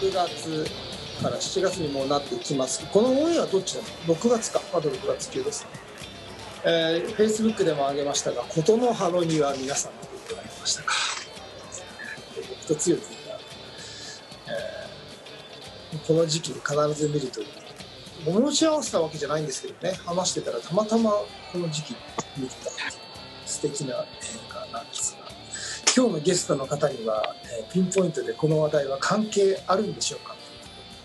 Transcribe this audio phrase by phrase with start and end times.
[0.00, 0.64] 6月
[1.22, 2.86] から7月にもなってきます。
[2.90, 4.62] このオンエアどっちだ6月か。
[4.72, 5.70] まだ6月中ですね。
[6.64, 10.94] えー、Facebook でも上げましたが琴の葉の庭皆さん見ていただきましたか。
[12.48, 13.06] 僕と強くが、
[15.92, 17.46] えー、この時期に必ず見るという。
[18.24, 19.98] 物持ち合わせたわけじゃないんですけどね。
[20.06, 21.26] 話してたらたまたまこ
[21.58, 21.96] の時期
[22.38, 22.70] 見てた。
[23.44, 24.06] 素敵な映
[24.48, 25.19] 画なんです
[26.00, 30.34] 今日のゲストの方には、えー、ピンポイントでこの話題は関係あるんでしょうか？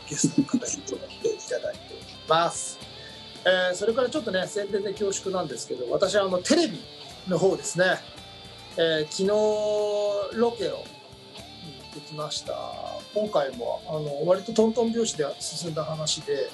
[0.09, 1.99] ゲストの方に来ていただいており
[2.29, 2.79] ます。
[3.43, 6.79] えー、それからちょっとね宣伝で恐縮なんですけど私はあのテレビ
[7.27, 7.97] の方ですね、
[8.77, 10.83] えー、昨日ロケを行っ
[11.95, 12.53] てきました。
[13.13, 16.49] 今回もあの割とトントン拍子で進んだ話で、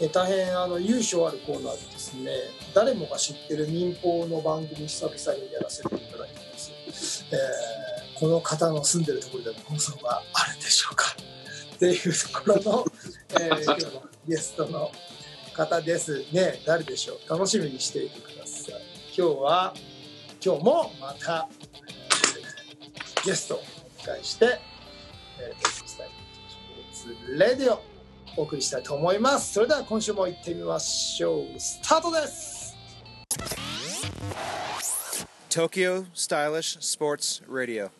[0.00, 2.30] えー、大変あの由緒あるコーナーでですね
[2.72, 6.39] 誰もが知ってる民放の番組久々にやらせていただいて、
[7.32, 11.14] えー、この方の住んでるところでの放送があるんでしょうか？
[11.76, 12.84] っていうところの、
[13.40, 14.90] えー、今日のゲストの
[15.54, 16.60] 方ですね。
[16.66, 17.30] 誰でしょう？
[17.30, 18.74] 楽しみにしていてください。
[19.16, 19.74] 今日は
[20.44, 24.58] 今日もまた、えー、ゲストをお迎えして
[25.38, 26.12] 「えー、スタイル
[26.48, 26.56] ス
[27.04, 27.82] ポーツレディオ」
[28.36, 29.54] お送りしたいと思います。
[29.54, 31.58] それでは今週も行ってみましょう。
[31.60, 32.59] スタートです！
[35.50, 37.90] Tokyo Stylish Sports Radio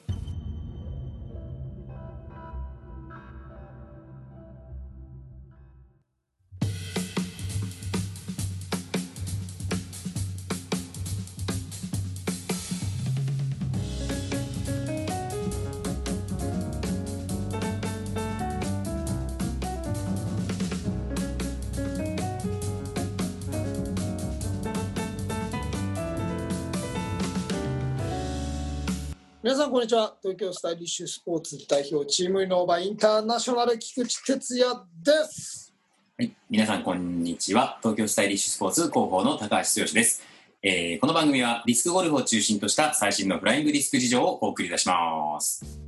[29.90, 30.14] ちは。
[30.22, 35.74] 東京スタイリッシュスポーツ代表チームイノーバインターナショナル菊池哲也です。
[36.16, 36.32] はい。
[36.48, 37.78] 皆さんこんにちは。
[37.82, 40.22] 東京スタイリッシュスポーツ広報の高橋剛です、
[40.62, 45.80] えー、この番組はディスクゴルフを中心とした最新のフライングディスク事情をお送りいたします。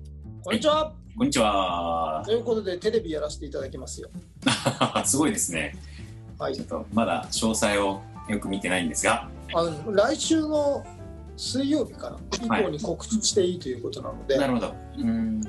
[0.43, 2.23] こんにちは、はい、こんにちは。
[2.27, 4.11] ということでテレビやらせていただきますよ。
[5.07, 5.77] すごいですね。
[6.41, 6.57] はい。
[6.57, 9.29] ちょっとまだ詳細をよく見てないんですが。
[9.55, 10.85] あの来週の
[11.37, 14.75] 水曜日から以降に告知していいということなので、なるほど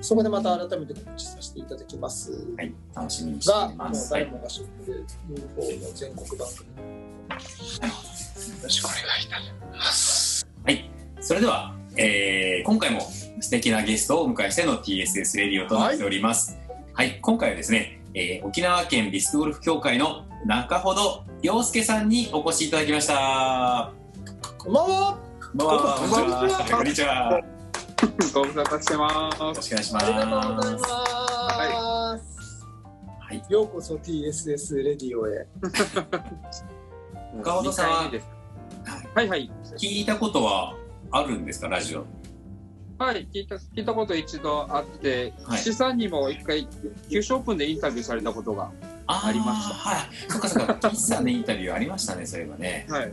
[0.02, 2.32] そこでまた改めて告知させていただきます。
[2.58, 4.12] はい、楽しみにしてます。
[4.12, 6.70] が、もう誰もが知っている UFO の全国番組。
[6.70, 10.48] よろしくお願いいたします。
[10.66, 10.90] はい、
[11.20, 13.02] それでは、えー、今回も
[13.40, 16.58] 素敵なゲストをお迎えしての TSS レディオとなっております。
[16.94, 23.92] はい、はい、今回はですね、えー、沖縄県ディスクゴルフ協会の中ほど洋介さんにお越しいただきました。
[24.58, 25.33] こんばんは。
[25.56, 26.66] こんばんは。
[26.72, 27.40] こんにちは。
[28.34, 29.40] ご無沙汰してます。
[29.40, 30.06] よろしくお願いします。
[30.06, 32.66] ありがとうございます。
[33.20, 33.54] はい。
[33.54, 35.46] ようこそ TSS レディオへ。
[37.40, 38.12] 岡本さんは、
[39.14, 39.52] はいはい。
[39.78, 40.76] 聞いたことは
[41.12, 42.08] あるんですか、ラジオ。
[42.98, 46.68] はい、聞いた聞いたこと一度あって、はい、岸さんにも一回、
[47.12, 48.72] 九州オープンでインタビューされたことが
[49.06, 49.76] ありました。
[49.76, 52.88] はい、そっかそっか、岸さんのインタビューありましたね、そういえばね。
[52.90, 53.12] はい。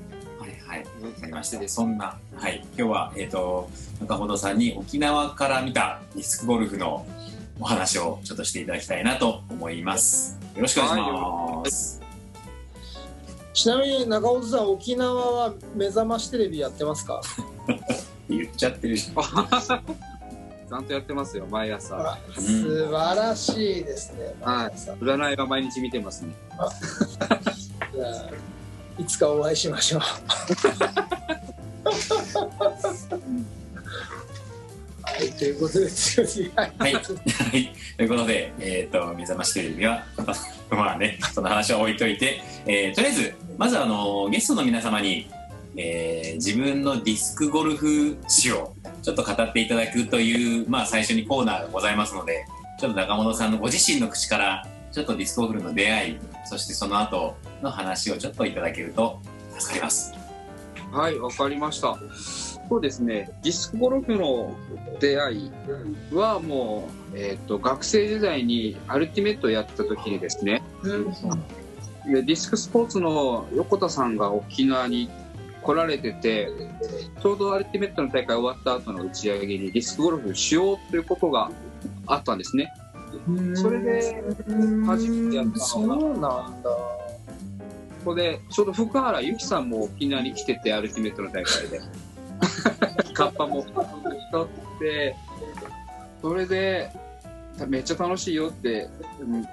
[0.70, 0.84] はい、わ
[1.20, 1.58] かりました。
[1.58, 3.68] で、そんな、はい、今日は、えっ、ー、と、
[4.00, 7.04] 中本さんに沖縄から見たディスクゴルフの
[7.58, 10.38] お話をちょっとしていただきたいなと思います。
[10.54, 12.00] よろしくお願いします。
[13.52, 17.20] ちなみに中本さん、沖縄は目覚ましテレビやってますか？
[18.30, 19.10] 言っちゃってるし。
[19.10, 22.16] ちゃんとやってますよ、毎朝。
[22.32, 24.36] 素晴らしいですね。
[24.40, 24.72] はい。
[25.00, 26.32] 占いは毎日見てますね。
[29.00, 30.00] いつかお会いしましょう。
[30.00, 30.20] は
[35.24, 35.90] い、ということでは。
[36.66, 36.92] い、はい、
[37.96, 40.04] ということで、えっ、ー、と、目覚ましテレビは、
[40.70, 45.30] まあね、その話は置いといて、えー、とりあえず、まずあの、ゲストの皆様に、
[45.76, 52.44] えー、自分のディスクゴルフ史をちょっと語っていただくという、まあ最初にコーナーがございますので、
[52.78, 59.20] ちょっと中本さんのご自身の口から、ちょっとディスクゴルフの出会い、そしてその後の話をちょっといただけると
[59.58, 60.14] 助かります。
[60.92, 61.96] はい、わかりました。
[62.68, 64.54] そうですね、ディスクゴルフの
[65.00, 65.52] 出会い
[66.12, 71.04] はもう、えーと、学生時代にアルティメットをやった時にですね、うん、
[72.12, 75.10] でディスクスポーツの横田さんが沖縄に
[75.62, 76.48] 来られてて
[77.20, 81.50] ちょうどアルティメットの大会終わった後の打ち上げにディスクゴルフしようということが
[82.06, 82.72] あったんですね。
[83.54, 84.22] それで
[84.86, 86.28] 初めてやったのがそうなんだ。
[86.28, 91.80] ここでちょうど福原由紀さんも沖縄に来ててアルティメットの大会で。
[93.12, 93.62] カッパも
[94.32, 94.44] 取
[94.76, 95.14] って
[96.22, 96.90] それで
[97.68, 98.88] めっちゃ楽しいよって、
[99.20, 99.44] うん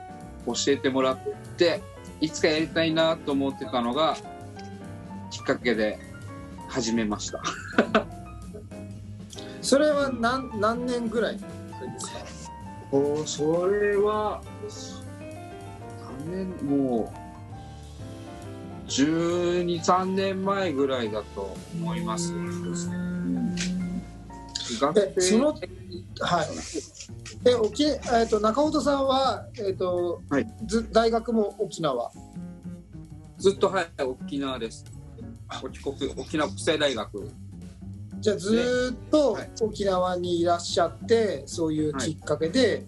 [0.48, 1.19] 教えてもらっ
[1.57, 1.81] て
[2.21, 4.15] いつかやりたいなと思ってたのが
[5.30, 6.00] きっかけで
[6.69, 7.42] 始めました。
[9.62, 11.39] それは何何年ぐらい？
[12.92, 14.42] おそれは
[16.25, 22.34] 何年もう123年前ぐらいだと思います。
[24.80, 25.54] 学えその
[26.19, 26.48] はい。
[27.45, 30.48] え沖えっと中本さんは、えっとはい。
[30.66, 32.12] ず大学も沖縄？
[33.38, 34.86] ずっとはい沖縄です。
[35.63, 37.30] 沖国沖縄国際大学
[38.19, 39.50] じゃあずーっとはい。
[39.62, 42.86] 沖縄にいらっしゃって、そういうきっかけで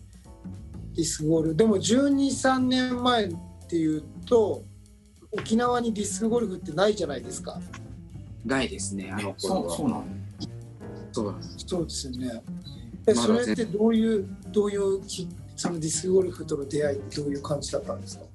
[0.95, 1.55] ディスクゴルフ。
[1.55, 3.35] でも123年前っ
[3.67, 4.63] ていうと
[5.31, 7.59] 沖縄にディスクゴルフってないじゃないですか。
[8.45, 9.77] ないですねあの頃そうはそう
[11.11, 11.65] そうなんです。
[11.67, 12.41] そうですよね。
[13.07, 18.25] えそれってどういうどういうきそのディスクゴルフとの出会いってどういう感じだったんですか？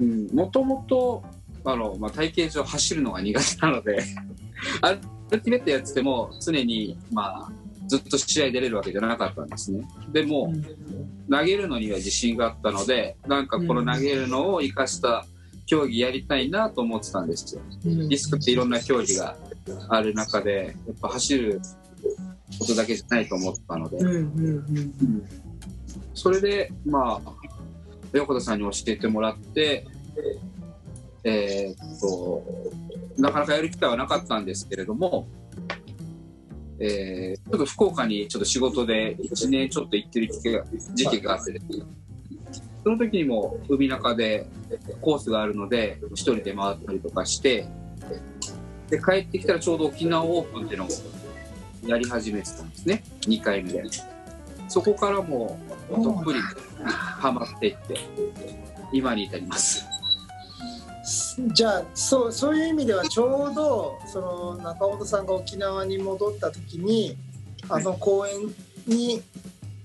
[0.00, 1.22] うんもともと
[1.64, 4.02] あの、まあ、体型上走るのが苦手なので
[4.82, 4.96] ア
[5.30, 7.52] ルティメットやってても常に、まあ、
[7.86, 9.86] ずっと試合出れるわけじゃなかったんですね。
[10.12, 10.52] でも、
[11.30, 15.24] 投げるのには自信があったのでなんかこの投げるのを生かした
[15.66, 17.62] 競技やりたいなと思ってたんですよ。
[17.86, 18.08] うん。
[18.08, 19.36] ディスクっていろんな競技が
[19.88, 21.60] ある中でやっぱ走る
[22.58, 24.46] ことだけじゃないと思ったので、うんうん。
[24.46, 25.24] うん。
[26.12, 27.32] それでまあ
[28.12, 29.86] 横田さんに教えてもらって
[31.24, 32.44] えーっと
[33.16, 35.28] なかなかやる機会はなかったんですけれども、
[36.78, 40.64] えーちょっと福岡にちょっと仕事で1年ちょっと行ってる時期が
[40.94, 41.60] 時期があって
[42.82, 44.46] その時にも海中で
[45.00, 47.66] コースがあるので一人で回ったりとかして
[48.90, 50.88] で帰ってきたらちょうど沖縄オープンっていうのを
[51.86, 53.04] やり始めてたんですね。
[53.22, 53.84] 2回目で。
[54.68, 55.58] そこからも
[55.90, 56.40] うどっぷり
[56.84, 57.98] ハマっていって
[58.92, 59.86] 今に至ります。
[61.38, 67.16] じゃあそうそういう意味ではちょうどその中本さんが沖縄に戻った時に
[67.68, 68.54] あの公園
[68.86, 69.22] に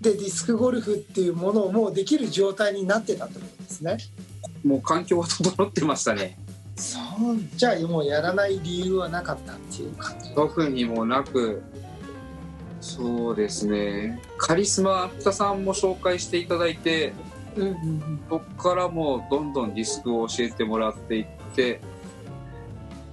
[0.01, 3.97] でディスクゴルフっていうものをもうできる状態になってたってことですね。
[4.63, 6.37] もう環境は整ってましたね。
[6.75, 7.37] そう。
[7.55, 10.33] じゃあもうやらない理由はなかったっていう感じ。
[10.33, 11.61] 特にもなく
[12.79, 14.21] そうですね。
[14.37, 17.13] カリスマ芥さんも紹介していただいて
[17.57, 18.19] うんうんうん。
[18.29, 21.38] そこからもうどんどんディスクを教えてもらっていって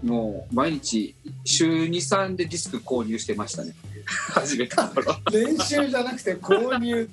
[0.02, 3.74] もう毎日週23でディスク購入してましたね。
[4.06, 5.16] 始めた頃。
[5.32, 7.08] 練習じゃなくて購入。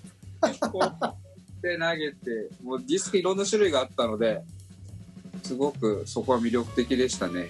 [1.62, 4.42] で投げてもうディスクいろんな種類があったので
[5.44, 7.50] すごくそこは魅力的でしたね。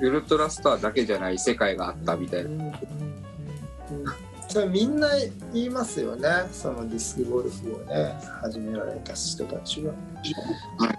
[0.00, 2.72] ウルトラスターだけじゃない世界があったみたいな。
[4.66, 5.08] みんな
[5.52, 6.28] 言いますよね。
[6.52, 9.92] そのディスクゴルフをね始められた人たちは。
[10.78, 10.98] はい。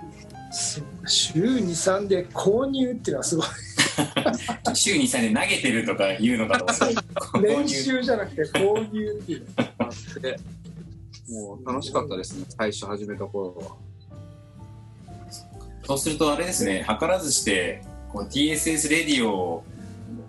[0.52, 3.46] そう週23で購入っていうのはすごい。
[4.74, 6.66] 週に3で投げてるとか言うのかと
[7.42, 10.40] 練習じゃなくて購入っていうのあって。
[11.32, 13.76] もう楽しかったですね最初始めた頃は。
[15.86, 19.64] そうするとあれですね図らずしてこう TSS レディオを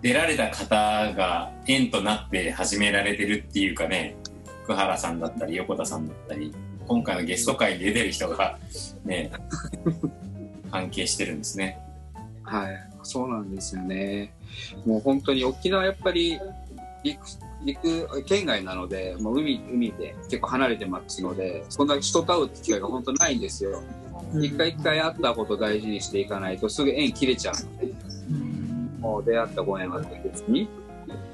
[0.01, 4.15] 出られた方が縁となって始められてるっていうかね
[4.63, 6.53] 福原さんだったり横田さんだったり
[6.87, 8.57] 今回のゲスト会に出てる人が
[9.05, 9.31] ね
[10.73, 11.77] 関係してるんですね。
[12.43, 14.33] はいそうなんですよね。
[14.85, 16.39] もう本当に沖縄やっぱり
[17.03, 17.19] 陸
[17.63, 23.81] 陸県外なのでもう海海で結構離れてますのでそんな人と会う機会が本当ないんですよ。
[24.41, 27.93] 一回一回会ったことを大事にしていかないとすぐ縁切れちゃうので。
[28.99, 30.69] もう出会ったご縁は大切に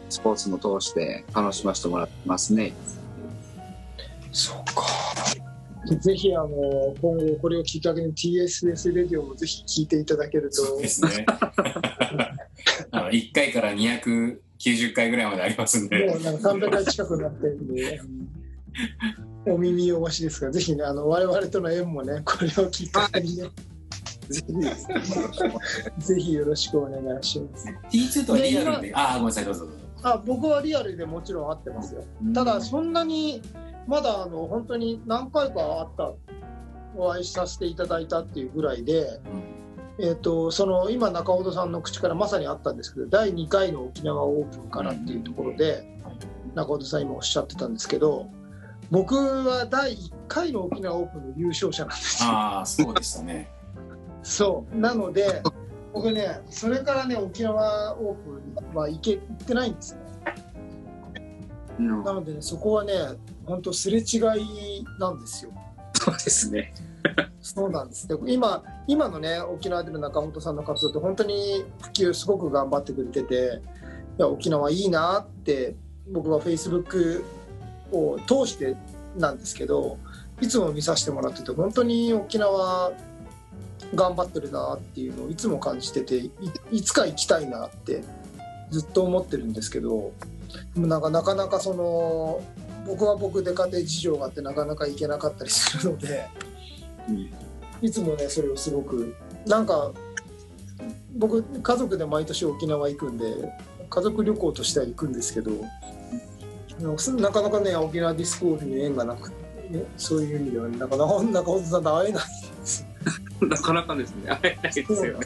[0.10, 2.74] スポーツも通して楽しませてもらってますね。
[4.32, 4.88] そうか
[6.00, 6.48] ぜひあの
[7.02, 10.56] 今後これをきっかけに TSS レディオもぜひ聞いていただけると。
[10.56, 11.26] そうですね。
[12.92, 16.06] あの1回から290回ぐらいまでありますんで。
[16.06, 18.02] もうなんか300回近くなってるんで、
[19.46, 23.44] お耳汚しですが、ぜひね、あの我々との縁もね、これをきっかけにね、
[24.30, 26.06] ぜひ。
[26.06, 27.68] ぜひよろしくお願いします。
[27.92, 28.94] T2 とはリアルで。
[28.94, 29.68] ああごめんなさいどうぞ
[30.02, 32.04] あ僕はリアルでもちろん会ってますよ。
[32.34, 33.42] ただ、そんなに、
[33.90, 36.14] まだあの本当に何回か会った、
[36.96, 39.20] お会いさせていただいたっていうぐらいで、
[39.98, 45.84] えー、とその今、中本さんの口からまさにあったんですけど、第2回の沖縄オープンからっていうところで、
[46.54, 48.30] 中本さん、今おっしゃってたんですけど、
[48.92, 52.30] 僕は第1回の沖縄オープンの優勝者なんですよ。
[52.30, 53.52] ああそうでしたね。
[54.22, 54.78] そう。
[54.78, 55.42] なので、
[55.94, 60.00] 僕ね、それからね、沖縄オープンは行け行ってないんですよ。
[61.80, 62.04] うん。
[62.04, 62.94] なのでねそこはね
[63.50, 65.52] 本当すれ違いなんですよ
[65.94, 66.74] そうですね。
[67.42, 73.62] そうなんですで今今のね沖縄での中本さんの活動って本当に普及すごく頑張ってくれてて
[74.18, 75.76] いや沖縄いいなって
[76.12, 77.26] 僕はフェイスブック
[77.92, 78.76] を通して
[79.18, 79.98] なんですけど
[80.42, 82.92] いつも見させてもらってて本当に沖縄
[83.96, 86.32] 頑張ってるなっていうのをいつも感じててい
[86.72, 88.04] いつか行きたいなって
[88.70, 90.12] ずっと思ってるんですけど
[90.76, 92.42] でもなんかなかなかその
[92.90, 96.28] 僕は僕で家庭事情があってなかなか行けなかったりするので。
[97.08, 97.50] うん
[97.82, 99.16] いつもねそれをすごく
[99.46, 99.92] なんか
[101.16, 103.26] 僕家族で毎年沖縄行くんで
[103.90, 105.52] 家族旅行としては行くんですけど
[107.18, 112.86] なかなかね沖縄ディスコールに縁がなくて、ね、そういう意味では、ね、なかなか中本さんと会えないんです
[113.42, 114.28] よ なかなかですね。
[114.28, 115.26] 会えないですよね。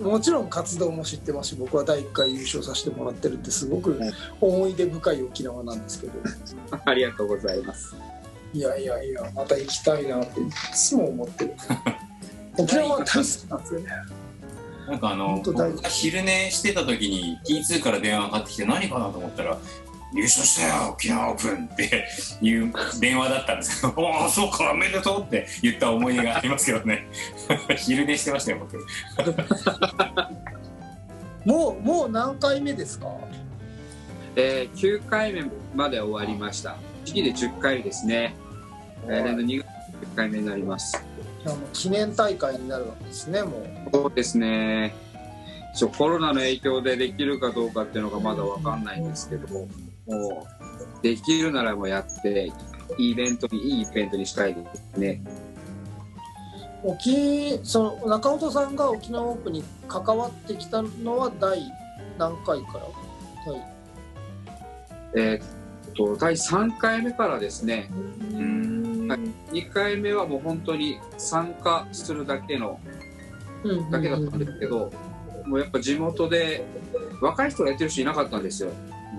[0.00, 3.98] もちろん活動も知ってますし僕は第1回優勝させてもらってるってすごく
[4.40, 6.12] 思い出深い沖縄なんですけど。
[6.84, 7.94] ありがとうございます。
[8.52, 11.54] いやいやいやまた行きたいなっていつも思ってる。
[12.56, 13.14] 沖縄は大好き
[13.50, 13.86] なんですよね。
[14.88, 15.42] なんかあの
[15.88, 19.58] 昼寝してた時に T2 から電話がかかってきて何かなと思ったら
[20.14, 22.06] 優勝したよ沖縄オープンって
[22.40, 27.06] いう電話だったんですけどおおそうかおめでとうって言った思い出がありますけどね
[27.76, 28.76] 昼寝してましたよ僕
[31.44, 33.08] もうもう何回目ですか？
[34.36, 35.44] えー、9回目
[35.74, 36.76] まで終わりました。
[37.04, 38.34] 次で10回ですね。
[39.06, 39.66] 来年の2月
[40.12, 41.04] 10回目になります。
[41.74, 44.94] 記念大会になるわけですねもうそうですね。
[45.74, 49.68] そうコロナの影響でできるかどうかっていうのがまだわかんないんですけども、
[50.06, 50.46] も
[51.00, 52.52] うできるならもうやって、
[52.98, 54.60] いいイベントに、いいイベントにしたいで
[54.94, 55.22] すね。
[56.82, 61.62] 沖その中本さんが沖縄オープンに関わってきたのは第
[62.18, 62.84] 何回から？
[63.46, 63.74] 第
[65.16, 67.88] えーっと、第3回目からですね、
[68.32, 69.08] うん。
[69.08, 69.20] はい。
[69.62, 72.78] 2回目はもう本当に参加するだけの、
[73.62, 73.90] うん。
[73.90, 74.92] だけだったんですけど、
[75.46, 76.64] もうやっぱ地元で
[77.22, 78.70] 若い人がやってる人いなかったんですよ。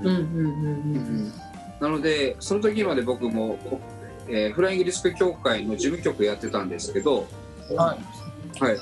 [0.02, 1.34] うんうんうんうん。
[1.80, 3.58] なので、その時まで僕も、
[4.28, 7.28] えーフライングディスク協会の事務局やってたんですけど、
[7.70, 7.98] うんは
[8.60, 8.64] い。
[8.64, 8.78] はい、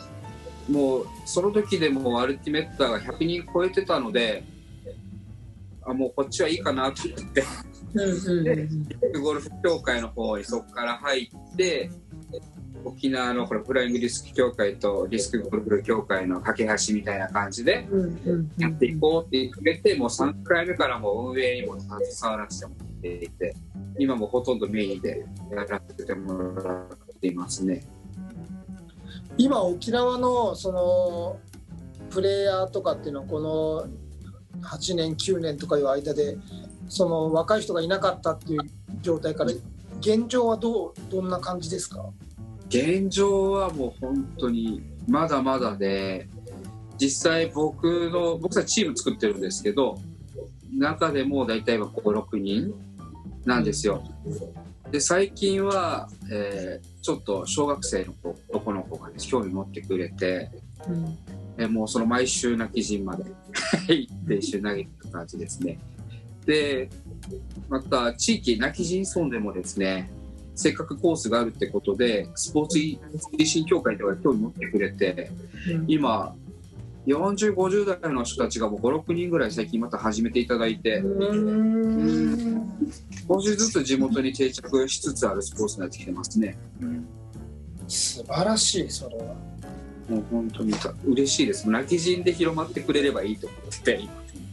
[0.71, 4.43] もうその時でもうアルティメッターが100人超えてたので、
[5.85, 7.43] あもうこっちはいいかなと思って、
[7.93, 11.91] うんうんうんゴルフ協会の方にそこから入って、
[12.85, 17.87] 沖縄のこれフライングディスク協会とディスクゴルフ協会の架け橋みたいな感じで
[18.57, 23.55] やっていこうって言ってくれて、もう3回目からもう運営にも携わらせてもらっていて、
[23.97, 26.87] 今もほとんどメインでやらせてもらっ
[27.19, 27.85] ていますね。
[29.37, 31.39] 今沖縄のその
[32.09, 33.87] プレイヤーとかっていうのはこの
[34.61, 36.37] 8年9年とかいう間で
[36.87, 38.59] その若い人がいなかったっていう
[39.01, 39.51] 状態から
[39.99, 42.05] 現状はどうどんな感じですか？
[42.73, 46.27] 現状はもう本当にまだまだで
[46.97, 49.99] 実際僕の僕たちチーム作ってるんですけど
[50.75, 52.73] 中でも大体56人
[53.45, 54.03] なんですよ。
[54.89, 60.49] で最近は、えーちょっと小学生の子男の子が、ね、興味持ってくれて、
[60.87, 61.17] うん。
[61.57, 63.25] えーもうその毎週泣き陣まで
[63.93, 65.79] 行って一緒に投げてる感じですね。
[66.45, 66.89] で
[67.69, 70.09] また地域泣き陣村でもですね
[70.55, 72.77] せっかくコースがあるってことでスポーツ
[73.37, 75.31] 推進協会とかが興味持ってくれて
[75.87, 76.35] 今
[77.07, 82.63] 4050代の人たちがもう56人ぐらい最近また始めていただいてうん。
[83.27, 86.57] 少しずつ地元に定着しつつあるスポーツになってきてますね。
[87.87, 89.35] 素晴らしいそれは。
[90.09, 90.73] もう本当に
[91.05, 91.69] 嬉しいです。
[91.69, 94.01] 泣き陣で広まってくれればいいと思ってて。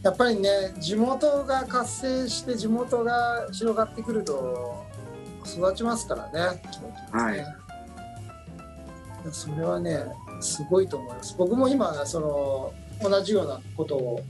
[0.03, 4.83] やっぱりね地元が活性して地元が広がってくると
[5.45, 6.61] 育ちますからね
[7.11, 7.45] はい。
[9.31, 10.03] それはね
[10.39, 11.35] すごいと思います。
[11.37, 14.21] 僕も今その同じようなことを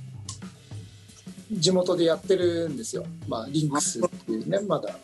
[1.52, 4.96] 地元でやってるんですよ、まあ、リンクスっていうねまだ。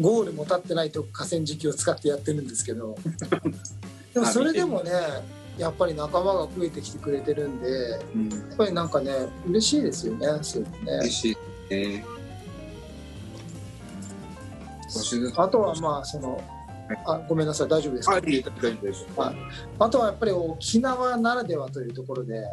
[0.00, 2.96] ゴールも立ってないと河川敷を使ってやってるんですけど。
[4.14, 4.90] でもそれでもね
[5.58, 8.28] やっぱり仲間が増えてきてくれてるんでうん。
[8.28, 9.12] やっぱりなんかね
[9.46, 10.92] 嬉しいですよねそういうのね。
[11.00, 11.36] 嬉し
[11.70, 12.04] いね
[15.36, 16.42] あとはまあその
[17.06, 19.36] あごめんなさい大丈夫ですか、あいい大丈夫ですはい
[19.78, 22.44] あとはやっぱり沖縄ならではというところで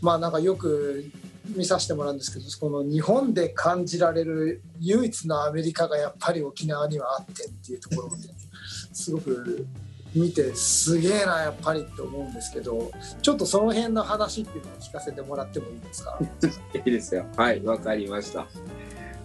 [0.00, 1.10] まあなんかよく
[1.54, 8.16] 見させてもらうんですけどこの日本で感じられる唯一のアメリカがやっぱり沖縄にはあってっていうところで
[8.92, 9.66] すごく
[10.14, 16.18] 見てすげえなやっぱりって思うんですけどちょっとその辺の話っていうのを聞かせてもらってもいいですか？
[16.74, 17.26] いいですよ。
[17.36, 18.46] はい、わかりました。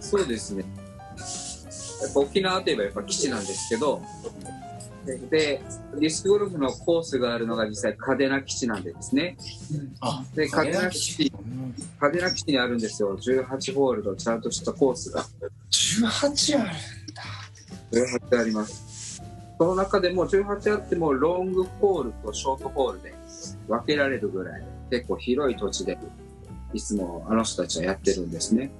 [0.00, 0.64] そうですね。
[2.02, 4.02] やっぱ沖縄といえばやっぱ基地なんですけど、
[5.06, 9.36] で、ディスクゴルフのコースがあるのが実際嘉手納基地なんでですね。
[10.00, 11.32] 嘉手納基地、
[12.00, 13.16] 嘉手納基地にあるんですよ。
[13.16, 15.24] 18ホールのちゃんとしたコースが。
[15.70, 16.70] 18ある
[18.30, 19.22] 18あります。
[19.58, 23.12] その中でも18あってもロングホールとショートホールで
[23.68, 25.98] 分けられるぐらい結構広い土地で
[26.72, 28.70] いつもあの人たちはやってるんですね。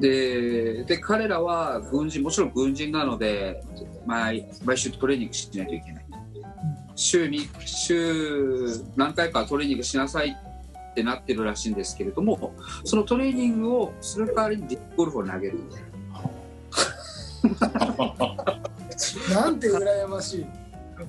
[0.00, 3.62] で、で彼らは軍人、もちろん軍人なので
[4.06, 6.04] 毎毎週トレーニングしないといけない。
[6.94, 10.36] 週に、週何回かトレーニングしなさい
[10.90, 15.58] ってなってるらしいんですけれども、そのトレーニングをする代わりにディスクゴルフを投げる。
[19.32, 20.46] なんて羨ましい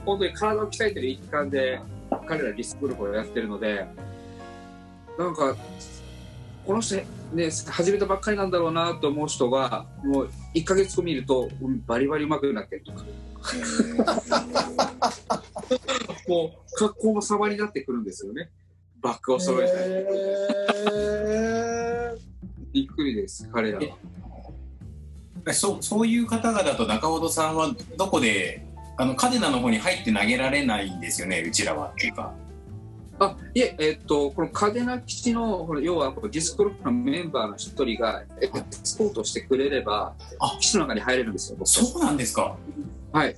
[0.06, 1.82] 本当に体を鍛えてる一環で
[2.28, 3.88] 彼らリスクゴルフをやってるので
[5.18, 5.56] なんか
[6.66, 7.02] この人
[7.34, 13.06] ね始めたばっかりなんだろうなと思う人がもう1ヶ月後見るとうんバリバリ上手くなってるとか。
[16.28, 18.50] もう格好も様になってくるんですよね。
[19.02, 19.72] バッグを揃えて、
[20.92, 22.16] え
[22.72, 25.54] びっくりです彼らは。
[25.54, 28.64] そうそういう方々と中本さんはどこで
[28.98, 32.34] あのカデナの方に入って投げられないんですよねうちらはっていうか
[33.20, 41.68] あいえ、えっと、この嘉手納基地の、要はこのディスクゴルフのメンバーの一人が、エクスポートしてくれればあ、基地の中に入れるんですよ、僕。
[41.68, 42.56] そうなんですか？
[43.12, 43.36] はい。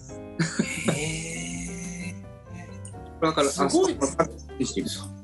[0.93, 2.15] へ
[3.21, 3.97] だから、すごい。
[4.00, 4.31] あそこ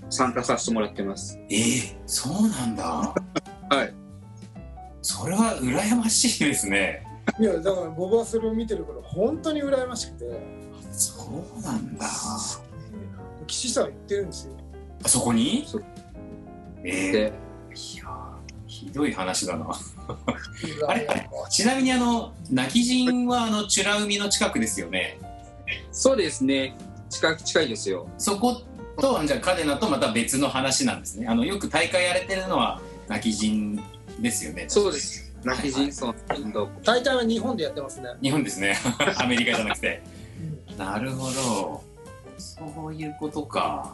[0.09, 1.37] 参加させてもらってます。
[1.49, 2.83] えー、そうなんだ。
[2.83, 3.13] は
[3.83, 3.93] い。
[5.01, 7.05] それは羨ましいですね。
[7.39, 10.25] いやだから僕はそれを見てるから本当に羨ましくて。
[10.93, 11.13] そ
[11.58, 12.05] うなんだ
[13.47, 14.53] 岸さん言ってるんですよ。
[15.03, 15.63] あそこに？
[15.65, 15.83] そう。
[16.83, 17.33] えー、で、
[17.73, 18.03] いや
[18.67, 19.69] ひどい話だな。
[20.88, 21.07] あれ
[21.49, 25.19] ちなみにあの泣き人はあの美ら海の近くですよね？
[25.91, 26.75] そうですね。
[27.10, 28.07] 近く、近いですよ。
[28.17, 28.62] そこ
[28.99, 31.27] とじゃあカデナとまた別の話なんですね。
[31.27, 33.81] あのよく大会やれてるのは泣き人
[34.19, 34.65] ですよね。
[34.67, 35.33] そうです。
[35.43, 36.69] 泣き人村インド。
[36.83, 38.10] 大体は日本でやってますね。
[38.21, 38.77] 日本ですね。
[39.17, 40.01] アメリカじゃなくて。
[40.77, 41.83] なるほど
[42.38, 43.93] そういうことか。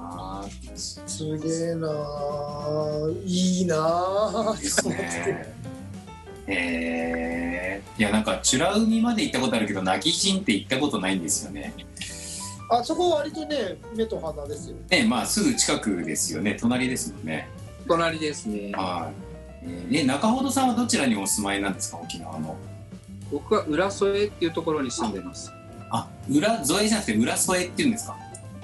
[0.00, 5.54] あーすげえなあいいなあですね
[6.46, 7.82] え。
[7.96, 11.74] ー、いやなんか美ら海まで行ったことあるけど泣き人って行ったことないんですよね。
[12.70, 15.06] あそこ割とね目と鼻ですよね。
[15.06, 16.56] まあすぐ近くですよね。
[16.58, 17.48] 隣ですもんね。
[17.86, 18.72] 隣ですね。
[18.72, 19.10] は
[19.62, 22.56] い、えーね中本さんはどちらにお住まいなんですか沖縄の。
[23.30, 25.52] 僕は浦添っていうところに住んでます。
[25.90, 28.16] あ裏添えじゃなくて裏添えっていうんですか？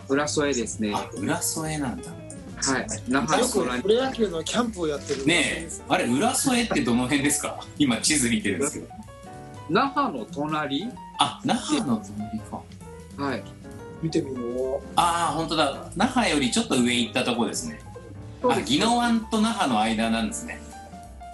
[0.08, 0.92] 浦添ですね。
[0.94, 2.10] あ裏添えなんだ。
[2.10, 2.86] はい。
[3.08, 5.68] 那覇よくの隣プロ野球のキャンプをやってるねえ。
[5.88, 7.60] あれ裏添えってどの辺ですか？
[7.78, 8.88] 今地図見てるんですけど。
[9.70, 10.88] 那覇の隣？
[11.18, 12.62] あ那覇の隣か。
[13.22, 13.42] はい。
[14.02, 14.80] 見てみよう。
[14.96, 15.90] ああ本当だ。
[15.96, 17.80] 那覇よりちょっと上行ったとこですね。
[18.42, 20.60] す宜野湾と那覇の間なんですね。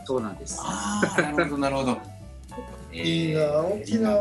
[0.05, 0.59] そうなんです。
[0.61, 1.99] ああなるほどなるほど。
[2.93, 4.15] いいな沖縄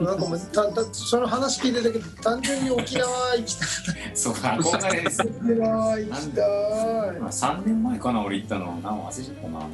[0.00, 3.68] なんかもうたたその話聞いてたけど単純に沖縄行きたい。
[4.14, 7.20] そう憧れです沖縄行きたい。
[7.20, 8.66] まあ3年前かな俺行ったの。
[8.66, 9.66] なんか忘れちゃったな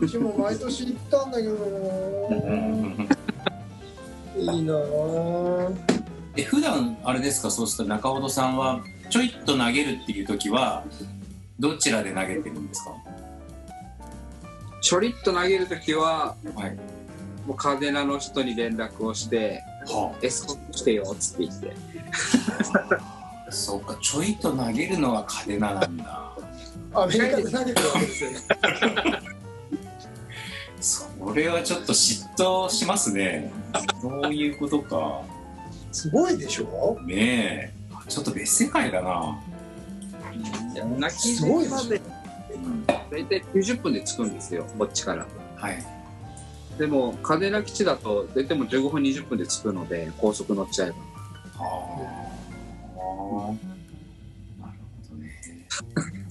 [0.00, 1.54] うちも毎年行ったんだけど。
[4.36, 4.78] いいなあ
[6.36, 10.84] え普段あれですかそうすると中本さんはちょいっと投げるっていう時は
[11.60, 12.90] どちらで投げてるんですか？
[14.82, 16.76] ちょりっと投げるときは、はい
[17.46, 21.72] もう嘉手納の人に連絡をして、はエスコートしてよっつって言って。
[23.48, 26.32] あそうかちょいと投げるのは嘉手納なんだ。
[26.94, 28.38] アメリカで投げてるわけですよね
[30.80, 33.52] それはちょっと嫉妬しますね。
[34.00, 35.22] そういうことか。
[35.92, 36.98] すごいでしょ？
[37.04, 37.84] ねえ。
[38.08, 39.40] ちょっと別世界だな、
[40.98, 42.00] 泣きすごいですまで。
[43.10, 45.26] 大体90分で着くんですよ、こっちから。
[45.56, 45.93] はい
[46.78, 50.96] でも、嘉手納基地だと大体もう15分、20分で着くので、高速乗っちゃえば。
[51.56, 53.52] ああ
[54.60, 55.30] なるほどね。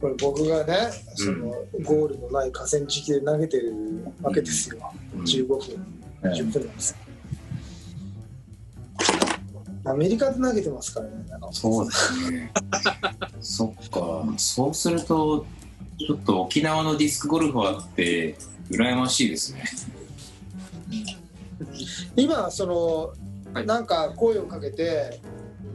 [0.00, 1.50] これ僕がねその
[1.82, 3.74] ゴールのない河川敷で投げてる
[4.22, 5.22] わけですよ、うん。
[5.22, 5.58] 15分
[6.22, 6.94] 10分なんです、
[9.84, 12.52] アメリカで投げてますからねあのそうですね。
[13.40, 14.24] そっか。
[14.36, 15.44] そうすると
[15.98, 18.36] ちょっと沖縄のディスクゴルファーって
[18.70, 19.64] 羨ましいですね。
[22.16, 23.12] 今その、
[23.54, 23.66] はい。
[23.66, 25.20] なんか声をかけて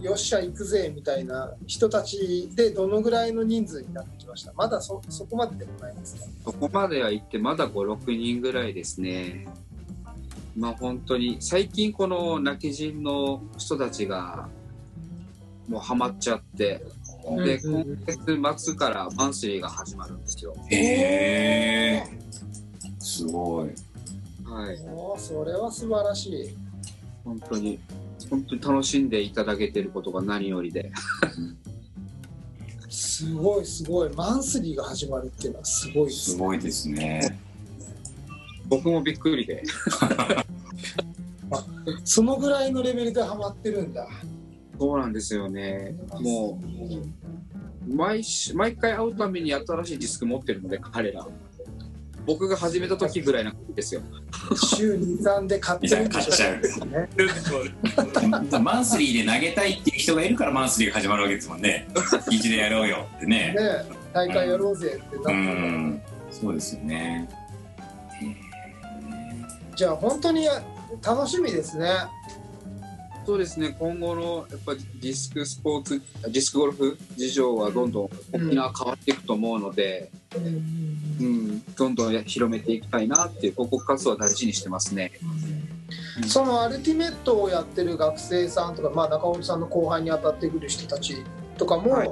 [0.01, 4.53] よっしゃ行くぜみたいな人たちでどのぐらいの人数になってきました？
[4.53, 6.27] まだそそこまででもないですね。
[6.45, 9.47] そこまでは行ってまだ56人ぐらいですね。
[10.55, 14.47] まあ本当に最近この泣き人の人たちが
[15.67, 16.83] もうハマっちゃって
[17.43, 20.53] で今月末からマンスリーが始まるんですよ。
[20.69, 22.03] へえ
[23.03, 23.67] すごい。
[24.45, 24.77] はい。
[24.87, 26.57] おーそれは素晴らしい。
[27.25, 27.79] 本当に。
[28.29, 30.89] 本当に楽しんでいただけてることが何よりで。
[32.89, 34.13] すごいすごい。
[34.15, 37.39] マンスリーが始まるっていうのはすごいですすごいですね。
[38.67, 39.63] 僕もびっくりで。
[42.05, 44.07] そのぐらいのレベルでハマってるんだ。
[44.79, 45.95] そうなんですよね。
[46.21, 46.59] も
[47.89, 51.27] う毎週毎回会うために新しいディスク持ってるので彼ら
[52.25, 54.01] 僕が始めた時ぐらいなんですよ。
[54.77, 61.87] 週23で買ってるんでしょ買っちゃうねマンスリーで投げたいっていう人がいるからマンスリーが始まるわけですもんね。
[62.29, 63.53] 一でやろうよってね。
[63.53, 63.55] ね
[64.13, 66.01] 大会やろうぜってなったうのん。
[66.31, 67.29] そうですよね。
[69.75, 70.47] じゃあ本当に
[71.05, 71.89] 楽しみですね。
[73.25, 73.75] そうですね。
[73.79, 80.22] 今後のやっぱりディスクスポーツディスクゴルフ事情はどんどん沖縄変わっていくと思うので、うん
[81.77, 85.11] どんどん広めていきたいなっていう広告活動は大事にしてますね。
[86.27, 91.23] そのアルティメットをやってる学生さんとか、まあ、中尾さんの後輩に当たってくる人たち
[91.57, 92.11] とかも、はい。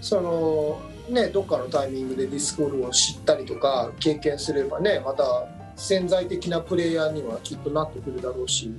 [0.00, 8.72] そのね、どっかのタイミングでディスクゴルフを知ったりとか経験すればねまた潜在的なプレイヤーにはきっとなってくるだろうし、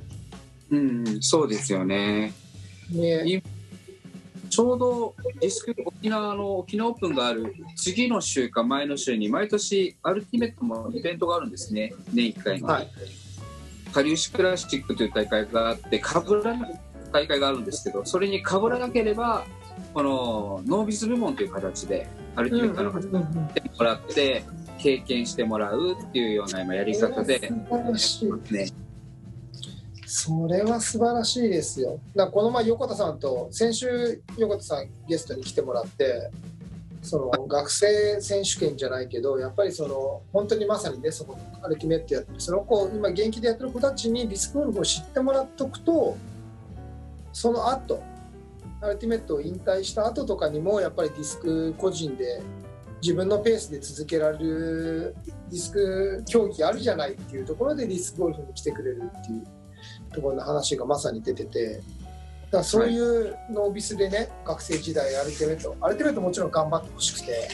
[0.72, 2.34] うん、うん、そうですよね。
[2.92, 3.42] ね、
[4.54, 11.92] ちょうどディスク沖縄の沖縄オープンがある次の週か前の週に毎年アルティメットもイベントがあるんですね。
[12.14, 12.88] 年1回の、はい。
[13.92, 16.80] かりゆしクラシックという大会があってかぶらない
[17.12, 19.44] 大会があるんですけどそれにかぶらなければ
[19.92, 24.44] このノービス部門という形でアルティメットの方に来てもらって
[24.78, 27.40] 経験してもらうっていうような今やり方で
[28.52, 28.68] ね
[30.16, 32.00] それは素晴らしいですよ。
[32.16, 36.30] だからこの前横田さんと先週横田さんゲストに来てもらって
[37.02, 46.16] その学生選手権じゃないけどやっぱりその本当にまさにねそのアルティメットやってるその子今現役でやってる子たちにディスクゴルフを知ってもらっておくと
[47.32, 48.04] その後
[48.82, 52.44] アルティメットを引退した後とかにもやっぱりディスク個人で
[53.02, 55.16] 自分のペースで続けられる
[55.50, 59.63] ディスク競技あるじゃないっていうところでディスクゴルフに来てくれるっていう
[60.14, 67.50] ところの話がまさに出ててだからそういうノービスでね、学生時代アルティメットアルティメットもちろん頑張ってほしくて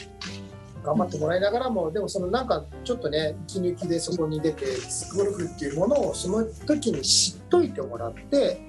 [0.83, 8.61] 頑張ってもらいながらもでもそのなんかちょっとね息抜きでそこに出てスクゴルフっていうものをその時に知っといてもらって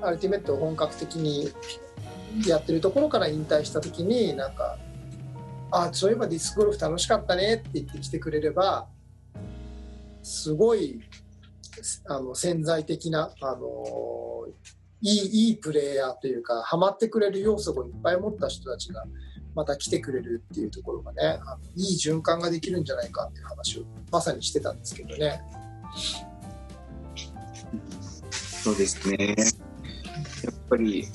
[0.00, 1.50] アルティメットを本格的に
[2.46, 4.76] やってるところから引退した時になんか
[5.70, 8.86] あそういえばディスクゴルフ楽しかったねって言ってきてくれれば
[10.22, 11.00] すごい
[12.06, 14.46] あの潜在的な、あの
[15.00, 19.04] いいいいプレイヤーというかハマってくれる要素をいっぱい持った人たちが
[19.54, 25.42] また来てくれるっていうところがねあのいい循環ができるんじゃないかっていう話をまさにしてたんですけどね。
[28.64, 29.34] そうですね。
[30.42, 31.06] やっぱり、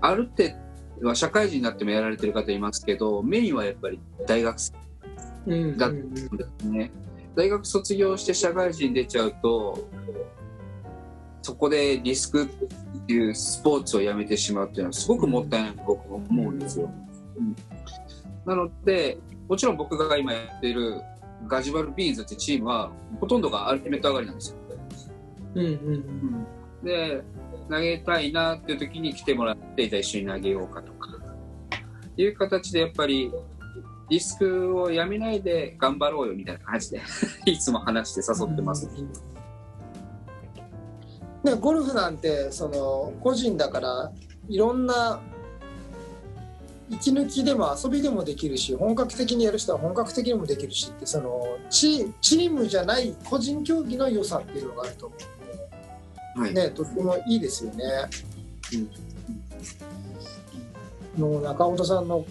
[0.00, 0.50] ある程
[1.00, 4.72] 度は社会人になってもやられてる方いますけど、メインはやっぱり大学生
[5.46, 6.28] うんだんです
[6.68, 6.92] ね。
[7.34, 9.88] 大学卒業して社会人出ちゃうと、
[11.42, 12.46] そこでディスクっ
[13.06, 16.92] ていうスポーツをやめてしまうっていうのはすごくもったいないと僕は思うんですよ。
[17.38, 17.56] うん
[18.46, 21.00] なので、もちろん僕が今やっている
[21.46, 22.90] ガジュバルビーンズってチームは、
[23.20, 24.56] ほとんどがアルティメット上がりなんですよ。
[25.54, 26.46] うんうん
[26.82, 27.22] で
[27.68, 31.08] 投げたいなっていう時に来てもらってじゃあ一緒に投げようかとか
[32.16, 33.30] いう形でやっぱり
[34.10, 37.00] ディスクをやめないで頑張ろうよみたいな感じで
[37.46, 38.86] いつも話して誘ってます、
[41.44, 44.12] ね、ゴルフなんてその個人だから
[44.48, 45.20] いろんな
[46.90, 55.40] 息抜きでも遊びでもできるし本格的にやる人は本格的にもできるしってそのチチームじゃない個人競技の良さっていうのがあると思う
[56.34, 56.54] はい。
[56.54, 57.84] ね、とてもいいですよね。
[61.18, 62.24] の中本さんの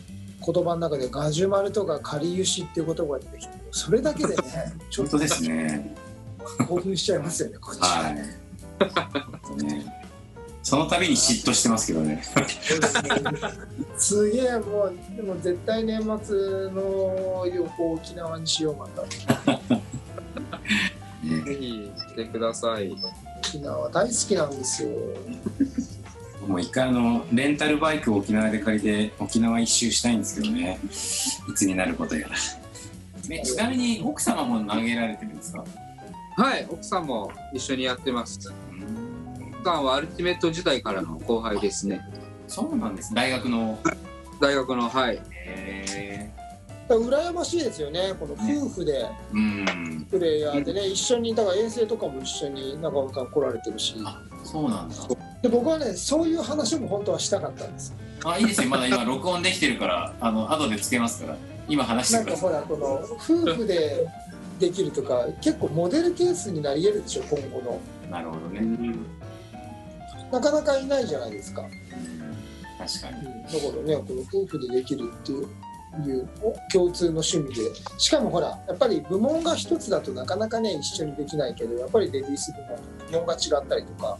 [0.45, 4.43] 言葉の中でガジュマルとかカリユシっていう言葉が出てきてそれだけでね
[4.89, 5.95] ちょっとですね
[6.67, 8.38] 興奮しちゃいますよねこっちははいね。
[9.63, 9.99] ね
[10.63, 12.21] その度に嫉妬してますけどね
[13.97, 16.36] すげえもうでも絶対年末
[16.71, 19.02] の旅行沖縄にしようまた。
[19.02, 19.10] ね
[21.23, 21.41] ね。
[21.43, 22.95] ぜひ来てください。
[23.39, 24.89] 沖縄大好きなんですよ。
[26.49, 30.79] もう一回あのレンタルバイクを沖縄で借りて沖縄一周したいんですけどね。
[30.83, 32.35] いつになることやら。
[33.29, 35.63] えちなみに奥様も投げられてるんですか？
[36.35, 38.39] はい、奥さんも一緒にやってます。
[39.59, 42.01] 奥さんはアルティメット時代からの後輩ですね。
[42.47, 43.13] そうなんです。
[43.13, 43.77] 大学の？
[44.41, 45.21] 大学の、はい。
[45.31, 46.31] へ
[46.88, 50.07] だから羨ましいですよね、この夫婦でーうん。
[50.09, 54.95] プレイヤーでね、一緒に、だから遠征とかも一緒に中尾さん来られてるし、あ、そうなんだ。
[55.41, 57.95] で僕はね、そういう話も本当はしたかったんです。
[58.25, 58.69] あ、いいですよ。
[58.69, 61.38] まだ今録音できてるから、あの後でつけますから。
[61.69, 62.63] 今話しなんかてください。
[62.63, 64.08] ほらこの夫婦で
[64.60, 68.60] できるとか結構モデルケースになり得るでしょ今後のなるほどね。
[68.60, 69.06] うん
[70.32, 71.69] なかなかいないじゃないですか、うん
[72.78, 73.23] 確かに。
[73.23, 75.47] だからねこの夫婦でできるっていう
[76.06, 76.30] いう
[76.71, 77.62] 共通の趣味で
[77.97, 82.78] しかもほらやっぱり部門が一つだとなかなかね一緒にできないけどやっぱりレディース部門
[83.12, 84.17] 部門が違ったりとか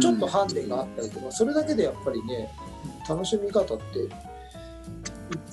[0.00, 2.50] ちょっとハンデがあったりとか、それだけでやっぱりね
[3.08, 4.10] 楽しみ方っていっ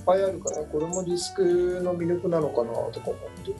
[0.06, 3.56] ぱいあるからこれもディスクの魅力なのかなとか思って。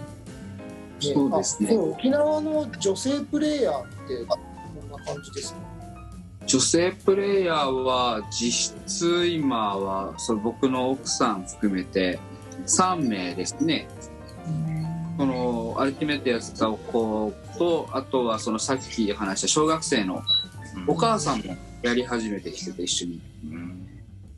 [1.04, 4.38] そうですね沖縄の女性プレイヤーってこ
[4.88, 5.60] んな感じですね。
[6.46, 12.20] 女性プレイヤーは実質今はその僕の奥さん含めて
[12.68, 13.88] 3名ですね。
[15.18, 20.22] このアルティメットやってた子とあとはそのさっき話した小学生の
[20.88, 23.88] お母さんもやり始めてきてて一緒にうん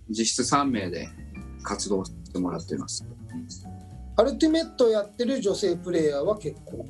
[0.10, 1.10] 実質3名で
[1.64, 3.06] 活動してもらってます。
[4.16, 6.86] アルティメットやってる女性プレイヤーは結構。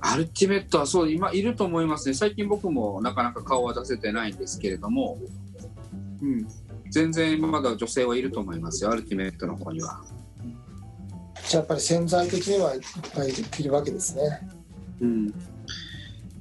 [0.00, 5.16] アルティメットはそう今いると思いますね最近僕もなかなか顔は出せてないんですけれども、
[6.20, 6.48] うん、
[6.90, 10.02] 全然まだ女性はいると思いますよアルティメットの方には。
[11.48, 12.80] じゃあやっぱり潜在的にはいっ
[13.14, 14.22] ぱいいるわけですね。
[15.00, 15.34] うん、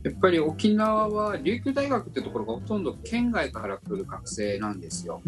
[0.04, 5.22] やっぱり沖縄は琉球大学ってところがほとんど県外から来る学生なんですよ。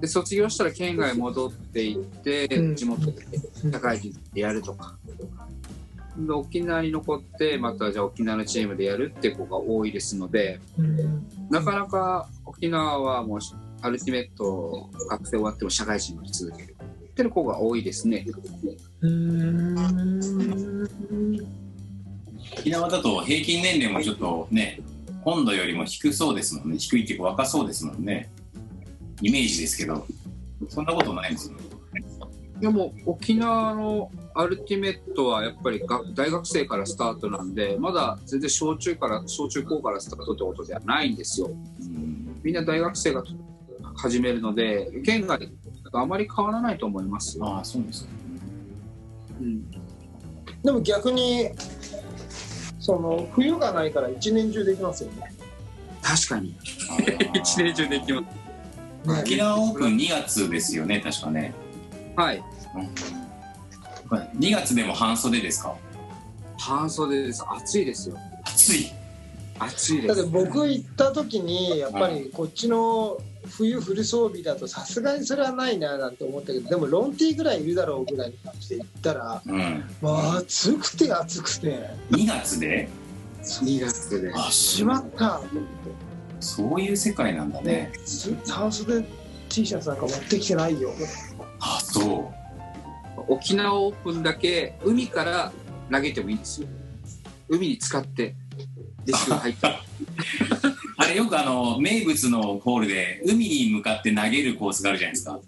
[0.00, 2.76] で卒業したら県外戻っていって、うん。
[2.76, 3.22] 地元で
[3.70, 4.96] 社会人でやるとか。
[6.16, 11.26] で沖縄に残ってまたじゃあ沖縄のチームでやるって子が多いですのでうん。
[11.50, 13.38] なかなか沖縄はもう
[13.82, 16.74] アルティメット学生終わっても社会人に続ける。
[17.14, 18.26] ってる子が多いですね。
[19.00, 19.74] うん
[22.58, 24.80] 沖縄だと平均年齢もちょっとね、
[25.22, 26.78] 本土よりも低そうですもんね。
[26.78, 28.30] 低いっていうか若そうですもんね。
[29.20, 30.06] イメージですけど、
[30.68, 31.56] そんなことないんですよ。
[32.60, 41.52] でも沖縄のアルティメットはやっぱりが大学生からスタートなんでまだ全然小中から小中高からスタートってことではないんですよう
[41.84, 43.24] んみんな大学生が
[43.96, 45.48] 始めるので県外
[45.94, 48.10] とあまり変わらないと思いますよ、ああ、そうですか。
[49.40, 49.70] うん、
[50.62, 51.50] でも逆に
[52.84, 55.32] その冬がないから一年中できますよね。
[56.02, 56.54] 確かに。
[57.32, 58.22] 一年中できま
[59.06, 59.20] す。
[59.22, 61.54] 沖縄オープン2月ですよね、確かね。
[62.14, 62.42] はい。
[62.76, 65.74] うん、2月でも半袖ですか？
[66.58, 67.42] 半袖です。
[67.48, 68.18] 暑いですよ。
[68.44, 68.92] 暑い。
[69.58, 73.16] 暑いでだってす僕行った時にやっぱりこっちの
[73.48, 79.84] 冬フル装備だとさすがにそれはないななんて思ったけどでもロンティーぐらいいるだろうぐらいに感じで行ったらうん。
[80.00, 81.90] まあ暑くて暑くて。
[82.10, 82.88] 2月で
[83.42, 85.40] ？2月であ、しまった。
[86.40, 87.92] そういう世界なんだね。
[88.04, 89.04] す半袖
[89.48, 90.90] T シャツなんか持ってきてないよ。
[91.60, 92.32] あ、そ
[93.28, 95.52] 沖縄オープンだけ海から
[95.90, 96.68] 投げてもいいんですよ。
[97.48, 98.34] 海に使って
[99.04, 99.68] ディスクが入って。
[99.68, 99.70] う。
[99.70, 100.73] あれ
[101.14, 105.40] よくあの、名物のホールで海に向かって投げるコースがあるじゃないですか。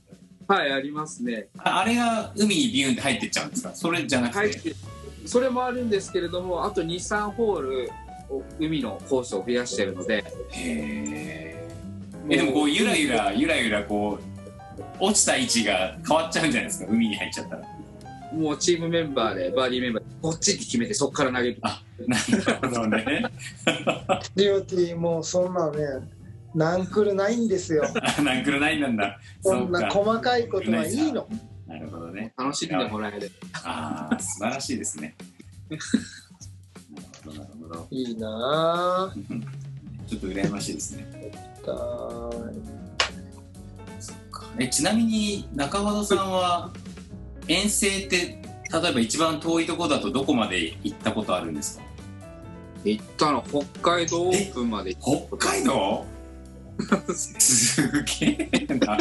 [0.48, 1.48] はいありますね。
[1.58, 3.74] ああれが海にビューンって入ってっちゃうんですか？
[3.74, 4.74] それじゃなくて。
[5.24, 7.90] それもあるんですけれどもあと23ホール
[8.60, 10.24] 海のコースを増やしてるので。
[10.52, 12.32] へー。
[12.32, 16.92] えでもこうゆらゆらゆらゆらこう落ちた位置が変わっちゃうんじゃないですか？
[16.92, 17.62] 海に入っちゃったら。
[18.32, 21.60] もうチームメンバーでバーディーメンバーでこっちって決めてそこから投げる
[22.06, 22.16] な
[22.60, 23.24] るほどね。
[24.36, 25.78] DOT もうそんなね
[26.54, 27.84] ナンクルないんですよ。
[28.18, 31.26] あなんくるないんなんだそんな細かいことはいいの。
[31.66, 32.32] なるほどね。
[32.36, 33.30] 楽しんでもらえる。
[33.64, 35.14] ああ素晴らしいですね。
[35.70, 35.82] なる
[37.24, 37.88] ほどなるほど。
[37.90, 39.14] いいな
[40.06, 41.06] ちょっと羨ましいですね。
[44.58, 46.70] えちなみに中和さんは
[47.48, 48.16] 遠征って
[48.72, 51.84] 例えば一番遠いところだとどこまで行ったことあるんですか？
[52.92, 56.04] 行ったの北海道オープンまで行った北海道？
[57.14, 58.98] すげえな。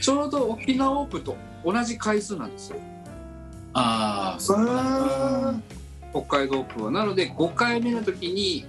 [0.00, 2.78] ちょうど沖縄オープンと同じ回数なんですよ。
[3.72, 5.54] ああそうあ
[6.12, 6.90] 北海道オープンは。
[6.90, 8.66] なので5回目の時に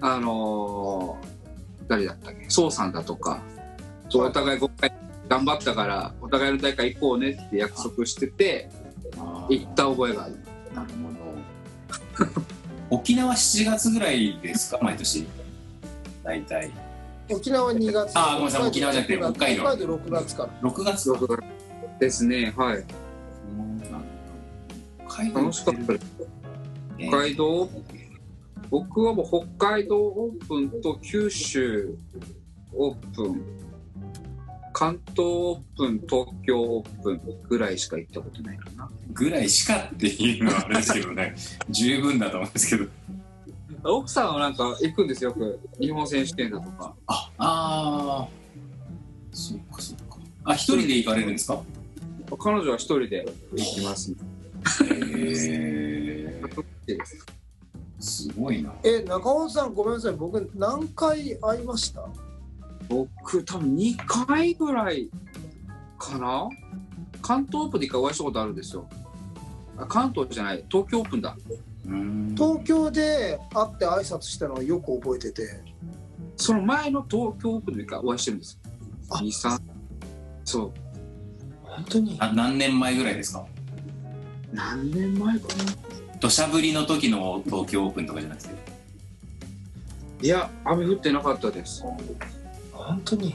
[0.00, 1.32] あのー
[1.88, 2.48] 誰だったっけ？
[2.48, 3.42] 宋さんだとか。
[4.14, 4.92] お互い5回
[5.26, 8.68] 頑張ったからお互いの大会行こうねって約束してて
[9.48, 10.36] 行った覚えがある。
[10.74, 10.88] なる
[12.18, 12.42] ほど
[12.92, 14.78] 沖縄7月ぐらいですか？
[14.82, 15.26] 毎年。
[16.22, 16.70] 大体。
[17.30, 18.12] 沖縄2月。
[18.14, 18.68] あーごめんなさい。
[18.68, 19.62] 沖縄じゃなくて北海道。
[19.62, 19.96] 北海道。
[19.96, 20.70] 6月から。
[20.70, 21.42] 6月6月
[21.98, 22.52] ですね。
[22.54, 22.84] はい。
[25.08, 25.40] 北海道。
[25.40, 26.06] 楽しかったです。
[26.98, 27.08] えー。
[27.08, 27.70] 北海道？
[28.68, 29.26] 僕はもう
[29.58, 31.96] 北海道オープンと九州
[32.74, 33.42] オープン
[34.82, 38.90] 関東オープン東京オープンぐらいしか行ったことないかな。
[39.12, 41.36] ぐらいしかっていうのはあれですけどね。
[41.70, 42.90] 十分だと思うんですけど。
[43.84, 45.60] 奥さんはなんか行くんですよよく。
[45.80, 46.92] 日本選手権だとか。
[47.06, 49.36] ああー。
[49.36, 50.18] そっかそっか。
[50.46, 51.62] あ一人で行かれるんですか？
[52.40, 54.16] 彼女は一人で行きます、へ
[56.88, 56.98] え
[58.00, 58.74] すごいな。
[58.82, 60.14] え中尾さんごめんなさい。
[60.14, 62.04] 僕何回会いました？
[62.92, 65.08] 僕多分2回ぐらい
[65.98, 66.48] かな？
[67.22, 68.86] 関東オープンで一回お会いしたことあるんですよ。
[69.78, 70.64] あ関東じゃない。
[70.70, 71.36] 東京オープンだ。
[71.86, 72.34] うん。
[72.36, 75.62] 東京で会って挨拶したのをよく覚えてて。
[76.36, 78.58] その前の東京オープンで一回お会いしてるんです。
[79.10, 79.16] あ。
[79.16, 79.60] 23
[80.44, 80.72] そう。
[81.62, 82.16] 本当に？
[82.20, 83.46] あ何年前ぐらいですか？
[84.52, 85.54] 何年前かな？
[86.20, 88.50] 土砂降りの時の東京オープンとかじゃなくて。
[90.22, 91.84] いや雨降ってなかったです
[92.84, 93.34] 本当に？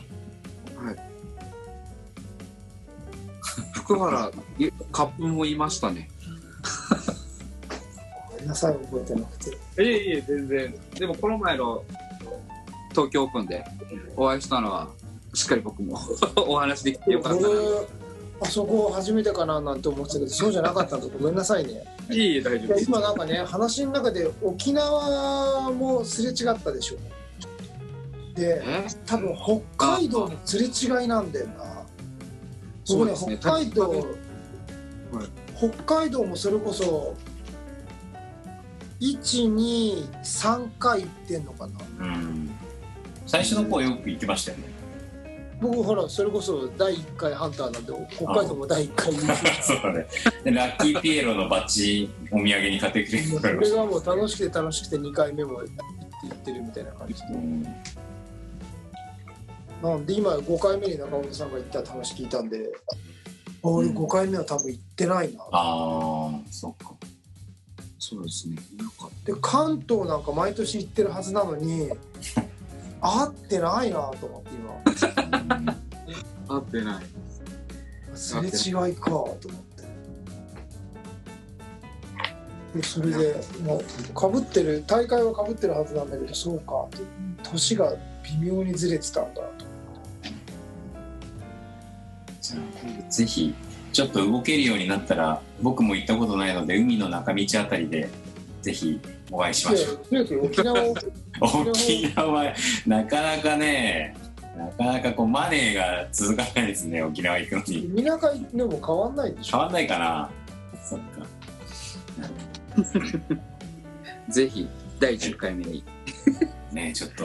[3.73, 6.09] 福原いカップもいましたね。
[8.29, 9.49] ごめんなさい覚えてなくて。
[9.51, 9.55] い
[9.87, 10.75] えいえ全然。
[10.95, 11.83] でもこの前の
[12.91, 13.63] 東京オープンで
[14.17, 14.89] お会いしたのは
[15.33, 15.97] しっかり僕も
[16.35, 17.47] お話できてよかったな。
[17.47, 17.87] 僕
[18.41, 21.83] あそこ初めてかななんて思ってたけどそうじゃなかったんでごめんなさいね。
[22.11, 22.85] いえいえ大丈夫です。
[22.89, 26.97] 今なんかね話の中で沖縄もすれ違ったでしょ
[28.37, 28.85] でえ？
[29.05, 29.35] 多分
[29.77, 31.85] 北海道もすれ違いなんだよな。
[32.85, 33.13] そうね。
[33.15, 34.05] 北海道、はい
[35.57, 37.15] 北海道もそれこそ
[38.99, 42.05] 123回行ってんのかな。
[42.05, 42.51] うん。
[43.25, 44.65] 最初の方よく行ってましたよね。
[45.59, 50.05] 僕ほらそれこそ第1回ハンターなんで北海道も第1回そうだね。
[50.43, 55.71] でラッキーピエロのバッジお土産に買ってくれもうそるれがもう楽しくて楽しくて2回目も行って
[56.27, 57.21] 行ってるみたいな感じで。
[57.31, 57.65] うん
[59.81, 62.71] なんで今5回目に中本さんが行ったって話聞いたんで
[63.63, 66.93] あ俺5回目は多分行ってないな、ああそっか。
[67.99, 68.55] そうですね。
[69.25, 71.89] で関東なんか毎年行ってるはずなのに
[73.01, 74.49] 会ってないなと思って
[76.47, 76.55] 今。
[76.55, 77.05] 合ってない。
[78.15, 79.77] すれ違いかと思って。
[82.75, 86.87] でそれでもうかぶってる大会はかぶってるはずなんだけどそうか
[87.43, 89.66] 年が微妙にずれてたんだと
[93.09, 93.53] ぜひ
[93.93, 98.09] ちょっと動けるようになったら僕も行ったことないので海の中道あたりで
[98.61, 98.99] ぜひ
[99.31, 100.45] お会いしましょう。
[100.45, 100.83] 沖縄。
[100.83, 100.95] を
[101.41, 102.53] 沖縄
[102.85, 104.15] なかなかね
[104.57, 107.87] なかなかこうマネーが続かないですね沖縄行くのに。
[107.87, 109.57] みなかでも変わんないでしょ。
[109.57, 110.29] 変わんないかな。
[110.83, 111.27] そっか。
[114.29, 114.67] ぜひ
[114.99, 115.83] 第10回目に。
[116.71, 117.23] ねちょっと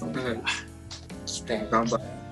[0.00, 0.20] どうにか。
[0.22, 0.38] はい。
[1.70, 2.23] 頑張る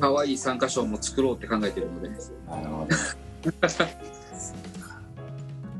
[0.00, 2.08] 可愛い参加賞も作ろうって考えてるので。
[2.08, 2.14] な
[2.60, 2.96] るほど。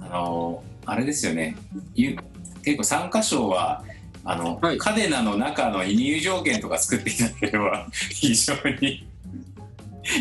[0.01, 1.57] あのあれですよね。
[1.95, 2.17] ゆ
[2.63, 3.83] 結構参加賞は
[4.25, 4.79] あの、はい。
[4.79, 9.07] カデナの中の入場券とか作っていただければ非常に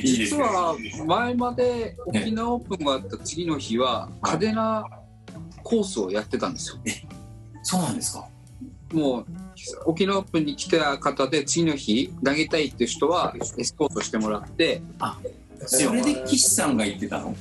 [0.04, 4.84] いいですね実は前まで沖縄オープンがあった次の日は嘉手納
[5.64, 6.78] コースをやってたんですよ。
[7.64, 8.28] そうなんですか？
[8.94, 9.26] もう
[9.86, 14.82] 沖縄オープンに来た方で次の日投げたいっていう人はエスコートしてもらって。
[15.68, 17.36] それで岸さんが言ってたの？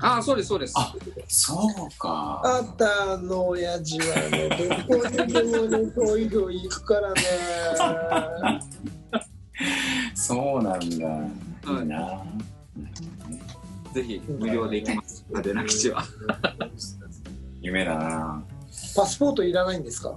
[0.00, 0.74] ああそうですそうです。
[0.76, 0.92] あ
[1.28, 2.42] そうか。
[2.44, 4.48] あんたの親父はね、
[4.88, 7.22] どこにでもね、そういうの行くからね。
[10.14, 11.84] そうなんだ、い、はい。
[11.84, 12.24] いな。
[13.94, 15.24] ぜひ無料で行きます。
[15.32, 16.04] 嘉手納基地は
[17.60, 18.42] 夢だな。
[18.96, 20.16] パスポートいらないんですか？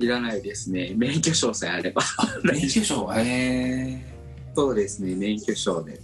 [0.00, 0.92] いらないですね。
[0.96, 2.02] 免許証さえあれば。
[2.42, 3.06] 免許証？
[3.18, 4.02] へえ
[4.54, 5.14] そうですね。
[5.14, 6.00] 免許証で。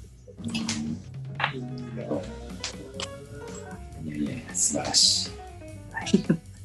[4.04, 5.30] いやいやいや素晴らし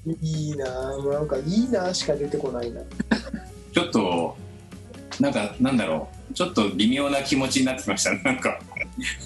[0.04, 0.18] い。
[0.22, 2.82] いいなぁ、もうなんかいいなぁしか出てこないな。
[3.72, 4.36] ちょっと
[5.20, 6.34] なんかなんだろう。
[6.34, 8.60] ちょっと微妙な気持ちになってきましたなんか。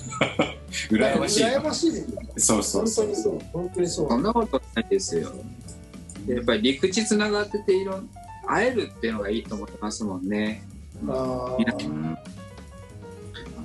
[0.91, 1.43] 羨ましい。
[1.43, 1.91] 羨ましい。
[2.37, 3.05] そうそう本そう。
[3.05, 3.39] 当にそう。
[3.51, 4.09] 本当にそう。
[4.09, 5.33] そんなことないですよ。
[6.27, 8.09] やっぱり陸地つながってていろん
[8.47, 10.63] 会えるっていうのがいいと思ってますもんね。
[11.07, 11.57] あ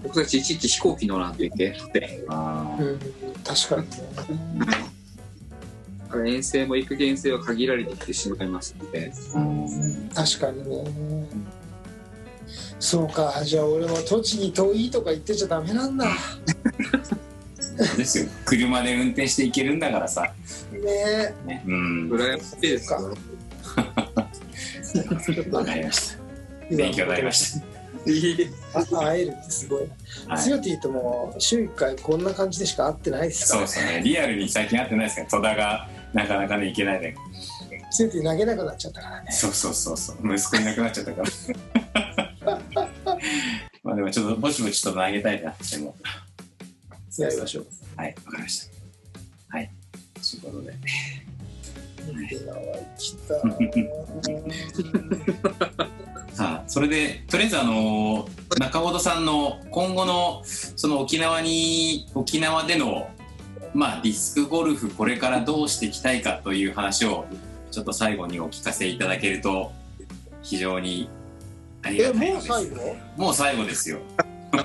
[0.02, 2.24] 僕たちいちいち飛行機乗らんといけなくて。
[2.28, 2.92] あー。
[2.92, 2.98] うん
[3.44, 3.98] 確か
[4.30, 4.60] に。
[4.60, 4.66] ね
[6.08, 9.12] だから遠征も行く遠征は限られてきてしまいますので。
[10.14, 11.26] 確かにね。
[12.80, 13.42] そうか。
[13.44, 16.06] じゃあ俺も栃木遠いとか言ってちゃダメなんだ
[17.96, 18.26] ですよ。
[18.44, 20.32] 車で運転して行けるんだからさ、
[20.72, 22.10] えね、うん。
[22.10, 23.16] 羨ましいですよ。
[25.52, 26.20] わかりました。
[26.76, 27.66] 勉強になりました。
[28.72, 29.88] あ会えるってすごい。
[30.26, 30.42] な、はい。
[30.42, 33.66] ツヨティとも週1回こんな感じでしか会ってないですから。
[33.66, 34.02] そうですね。
[34.04, 35.28] リアルに最近会ってないですから。
[35.28, 37.14] 戸田がなかなかね行けないで。
[37.90, 39.32] ツヨティ投げなくなっちゃったからね。
[39.32, 40.16] そうそうそうそう。
[40.34, 41.28] 息子いなくなっちゃったから。
[43.82, 45.94] まあでもちょっとぼちぼちと投げたいなでも
[47.18, 48.68] やりましょうはいわかりまし
[49.50, 49.56] た。
[49.56, 49.70] はい。
[50.14, 50.74] ということで。
[56.32, 63.10] さあそれでとりあえずあの中本さんの今後のその沖縄に沖縄での
[63.74, 67.26] まあディスクゴルフこれからどうしていきたいかという話を
[67.70, 69.72] ちょっと最後にお聞かせいただけると
[70.42, 71.08] 非常に
[71.82, 72.48] ありえがたいです。
[72.48, 72.96] もう最後？
[73.24, 73.98] もう最後ですよ。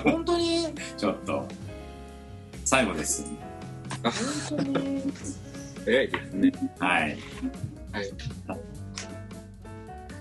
[0.04, 0.66] 本当に？
[0.96, 1.46] ちょっと
[2.66, 3.24] 最後です。
[5.84, 6.52] 早いですね。
[6.80, 7.16] はい。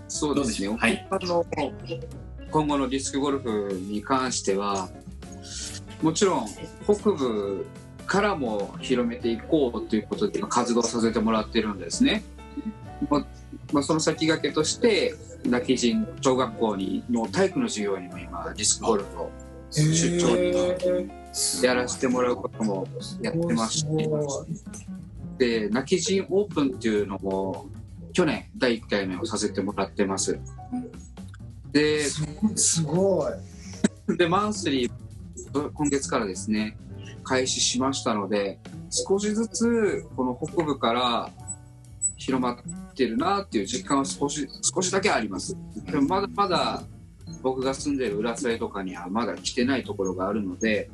[0.08, 0.78] そうですね。
[0.78, 1.08] はい。
[1.10, 1.46] 沖縄の
[2.52, 4.90] 今後のディスクゴルフに関しては、
[6.04, 6.48] もちろん
[6.84, 7.66] 北部
[8.06, 12.24] からも広めていこうということで今活動させてもらってるんですね。
[13.10, 13.26] まあ
[13.74, 15.16] まあ、その先駆けとして、
[15.46, 19.32] 泣き人小学校にの体育の授業にも今ディスクゴルフを
[19.72, 21.25] 出張にへ
[21.64, 22.88] やらせてもらうことも
[23.22, 24.10] やってまして、
[25.38, 27.70] で、泣き人オープンっていうのも
[28.14, 30.40] 去年第1回目をさせてもらってます。
[31.72, 36.78] で、すごいで、マンスリー、今月からですね、
[37.24, 38.60] 開始しましたので、
[38.90, 41.30] 少しずつこの北部から
[42.18, 45.58] 広まってるなっていう実感は少し、少しだけあります。
[45.86, 46.84] でもまだまだ
[47.46, 50.90] 僕が住んでる浦添とかにはまだ来てないところがあるので、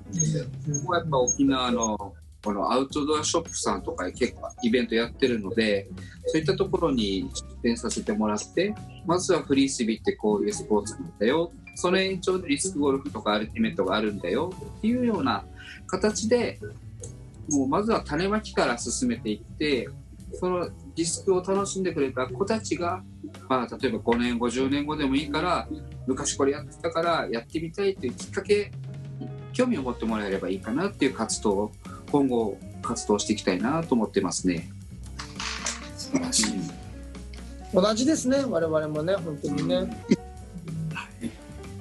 [0.81, 5.87] ここはやっぱ沖縄のこのアウトドアショップさんとか結構イベントやってるので、
[6.25, 8.75] そういったところに出展させてもらって、
[9.05, 11.53] まずはフリースビーってこういうスポーツなんだよ。
[11.75, 15.45] その延長でリスクゴルフとかアルティメットがあるんだよっていうような
[15.87, 16.59] 形で、
[17.49, 19.87] もうまずは種まきから進めていって、
[20.33, 23.03] そのディスクを楽しんでくれた子たちが、
[23.49, 25.67] まあ、例えば5年後、10年後でもいいから、
[26.07, 28.71] 昔これやってたからやってみたいというきっかけ、
[29.53, 31.71] 興味を持ってもらえればいいかなっていう活動を
[32.11, 34.69] 今後活動していきたいなと思ってますね。
[35.97, 36.45] 素晴らしい。
[37.73, 39.89] 同じですね我々もね本当にね。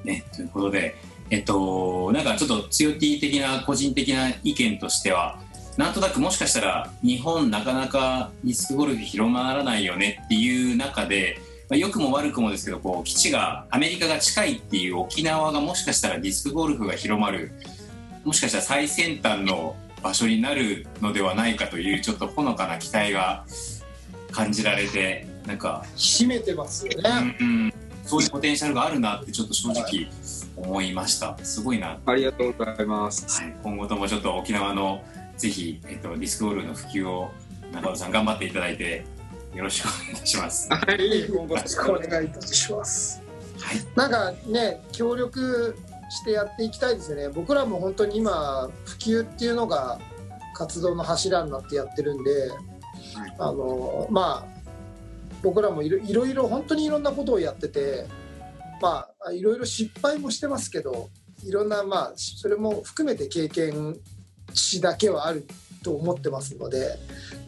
[0.05, 0.95] ね、ということで、
[1.31, 5.39] えっと、なんかちょっと強 T 的な個人的な意見としては、
[5.81, 11.39] なんとなくもしかしたら日本なかなかディスクゴルフ広まらないよねっていう中で、
[11.71, 17.53] まあ、良くも悪くもですけどこう基地がアメリカが近いっていう沖縄がもしかしたらディスクゴルフが広まる
[18.27, 23.47] もしかしたら最先端の場所になるのではないかというちょっとほのかな期待が
[24.33, 27.73] 感じられてなんか秘めてますよね、うん、
[28.05, 30.11] そういうポテンシャルがあるなってちょっと正直
[30.57, 31.39] 思いました。
[31.43, 31.99] すごいな。
[32.05, 33.41] ありがとうございます。
[33.41, 35.03] はい、今後ともちょっと沖縄の
[35.41, 37.31] ぜひ、えっと、ディスクゴルフの普及を
[37.73, 39.07] 中尾さん頑張っていただいて
[39.55, 40.69] よろしくお願いします。
[40.71, 43.23] はい、よろしくお願いいたします。
[43.59, 45.79] はい、なんかね協力
[46.11, 47.31] してやっていきたいですよね。
[47.31, 49.99] 僕らも本当に今普及っていうのが
[50.55, 52.31] 活動の柱になってやってるんで、
[53.39, 54.61] あのまあ
[55.43, 58.07] 僕らもいろいろいろ本当にいろんなことをやってて
[58.83, 61.09] まあいろいろ失敗もしてますけど
[61.47, 63.99] いろんなまあそれも含めて経験
[64.51, 65.47] 値だけはある
[65.83, 66.97] と思ってますので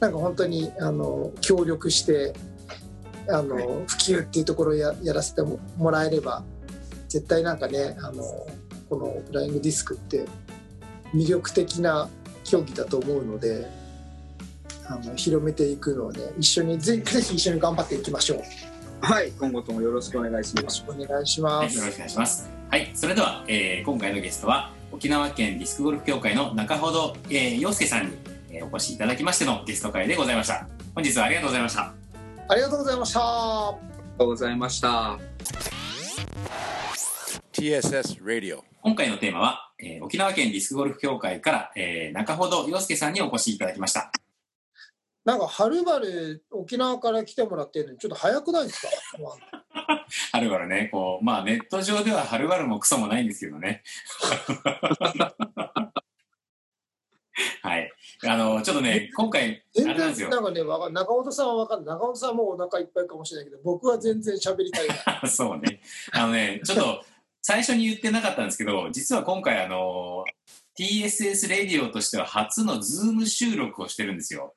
[0.01, 2.33] なんか本当にあの協力して
[3.29, 6.43] あの、普及っていうところをややらせてももらえれば
[7.09, 8.23] 絶対なんかねあの
[8.89, 10.25] このフライングディスクって
[11.15, 12.09] 魅力的な
[12.45, 13.67] 競技だと思うので
[14.89, 18.39] あの広めていくのをね一緒にぜぜひ一緒に頑張っていきましょう。
[18.39, 18.45] よ
[19.03, 20.65] はい、今後ともよろしくお願いします。
[20.65, 22.51] ろしくお願いしはい、ます、よろしくお願いします。
[22.71, 28.13] はい、それでは、えー今回のゲストは沖縄県ディスクゴルフ協会の中ほど、えー、陽介さんに、
[28.51, 30.69] えーお越しいただきましてのゲスト会でございました。
[30.95, 31.95] 本日はありがとうございました。
[32.49, 35.19] ありがとうございましたありがとうございました。
[37.53, 38.61] TSS Radio.
[38.83, 44.13] 今回のテーマは、えー沖縄県ディスクゴルフ協会から、えー中ほど洋介さんにお越しいただきました。
[45.25, 48.89] なんか、はるばる沖縄から来てもらってるのに、ちょっと早くないですか？
[50.33, 53.83] はるばるね、こう、まあネット上でははるばるもクソもないんですけどね。
[57.63, 57.91] はい。
[58.27, 60.15] あの、ちょっとね、今回、あ全。
[60.15, 61.95] 然なんかね、わかん中本さんはわかんない。
[61.95, 64.89] 中本さんはもうお腹いっぱいかもしれないけど、僕は全然喋りたい
[65.23, 65.27] な。
[65.31, 65.81] そうね。
[66.13, 67.05] あのね、ちょっと、
[67.41, 70.25] 最初に言ってなかったんですけど、実は今回、あの、
[70.79, 74.55] TSS レディオとしては初の Zoom 収録をしてるんですよ。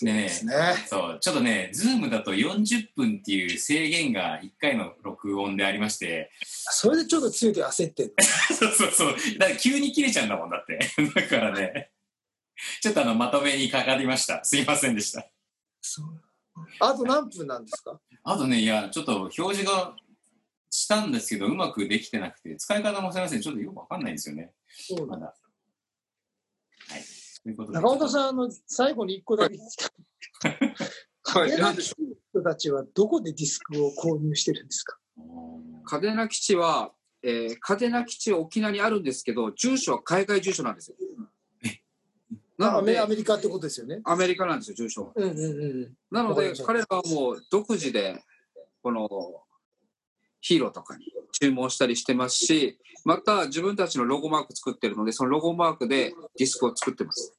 [0.00, 0.74] ですね。
[0.88, 8.12] そう、ちょっとね、 Zoom だと40分っていう制限が1回の録音でありまして、それでちょっと強いて焦って
[8.58, 9.14] そうそうそう。
[9.38, 10.78] だから急に切れちゃうんだもんだって。
[11.14, 11.90] だからね、
[12.80, 14.44] ちょっとあの、まとめにかかりました。
[14.44, 15.26] すいませんでした。
[15.80, 16.20] そう
[16.80, 17.98] あと何分なんですか？
[18.24, 19.96] あとね、いや、ちょっと表示が
[20.70, 23.40] したんですけど、うまくできてなくて、使い方もすいません。
[23.40, 24.52] ちょっとよくわかんないんですよね。
[24.68, 25.34] そうなんだ。
[27.42, 27.76] ということで。
[27.76, 29.58] 中本さん、あの、最後に一個だけ。
[31.24, 31.96] はい、家ななんでしょ
[32.30, 34.98] 人たちはどこでディスクを購入してるんですか？
[35.86, 40.96] 嘉手納基地は、えー、嘉手納基地は沖縄にあるんですけど、住所は海外住所なんですよ。
[42.58, 44.00] なのでアメリカってことですよね。
[44.04, 45.12] アメリカなんですよ、住所は。
[45.14, 45.40] うんうんう
[45.86, 45.96] ん。
[46.10, 48.22] なので彼らはもう独自で、
[48.82, 49.08] この、
[50.42, 57.32] ヒーローとかに注文したりしてますし、また自分たちのロゴマーク作ってるので、そのロゴマークでディスクを作ってます。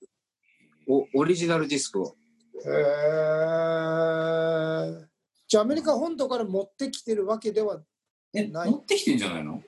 [0.88, 2.16] おオリジナルディスクを。
[2.66, 5.06] へー
[5.48, 7.82] じゃあアメリカ本土から持ってきてるわけでは
[8.34, 8.72] え、ない？
[8.72, 9.62] 持ってきてんじゃないの？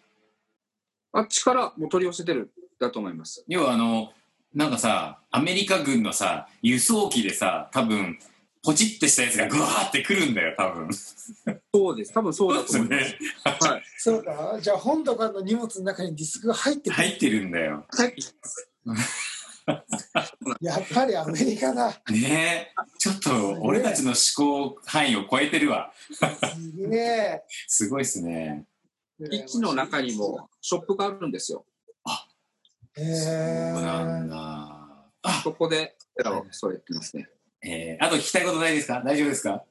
[1.11, 3.43] あっちからもう取り寄せてるだと思います。
[3.47, 4.11] 要はあの、
[4.53, 8.17] なんかさ、アメリカ軍のさ、輸送機でさ、多分、
[8.66, 10.89] ポチッてしたやつがグワーってくるんだよ、多分。
[10.93, 12.13] そうです。
[12.13, 13.03] 多分そうだと思います。
[13.03, 13.18] ね。
[13.43, 13.84] はい。
[13.97, 17.86] そうかじゃあ本土からの荷物の中にディスクが入ってくる、入ってるんだよ。
[20.61, 22.74] やっぱりアメリカだねえ。
[22.99, 25.91] ちょっと、俺たちの思考範囲を超えてるわ。
[26.11, 26.24] す
[26.88, 28.66] げえすごいっすね。
[29.32, 31.66] 基地の中にもショップがあるんですよ。
[32.97, 33.34] へそう
[33.84, 35.09] なんーだ。
[35.24, 35.95] あ、そこで、
[36.51, 37.28] そうやってますね。
[37.66, 39.01] えー、あと聞きたいことないですか？
[39.03, 39.63] 大丈夫ですか？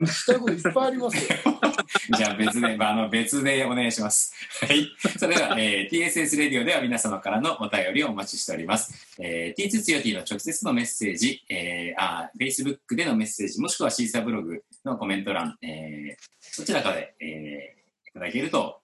[0.00, 1.38] 聞きたいこといっぱいありますよ
[2.16, 4.32] じゃあ別で、まあ、あの別でお願いします。
[4.64, 4.88] はい。
[5.18, 9.16] それでは、えー TSS レディオでは皆様からのお便りをお待ちしております。
[9.18, 18.80] えー、T2 つよ T の直接のメッセージ、えー、あ、Facebook でのメッセージ、もしくはシーサーブログのコメント欄、えー、そちらからで、えー、いただけると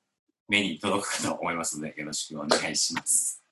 [0.48, 3.43] 目に届くかと思いますので、よろしくお願いします。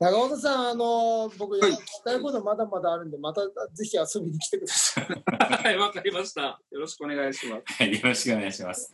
[0.00, 5.06] 長本さんあの僕はい聞きたいことまだまだあるんでまたぜひ遊びに来てください
[5.64, 6.60] はい、わかりました。
[6.70, 7.82] よろしくお願いします。
[7.82, 8.92] はい、よろしくお願いします。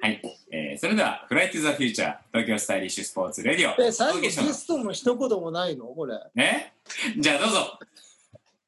[0.00, 0.20] はい。
[0.50, 3.76] えー、それでは、フライトゥザフューチャー、東京スタイリッシュスポーツレディオ。
[3.76, 5.86] で最後ゲストの一言もないの？
[5.86, 6.74] これね？
[7.16, 7.78] じゃあどうぞ。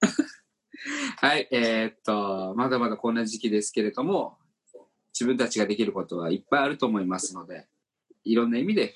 [1.18, 4.38] はい、えーっと、まだまだこんな時期ですけれども、
[5.12, 7.66] 自分たちができることはいっぱいあると思いますので、
[8.24, 8.94] いろんな意味で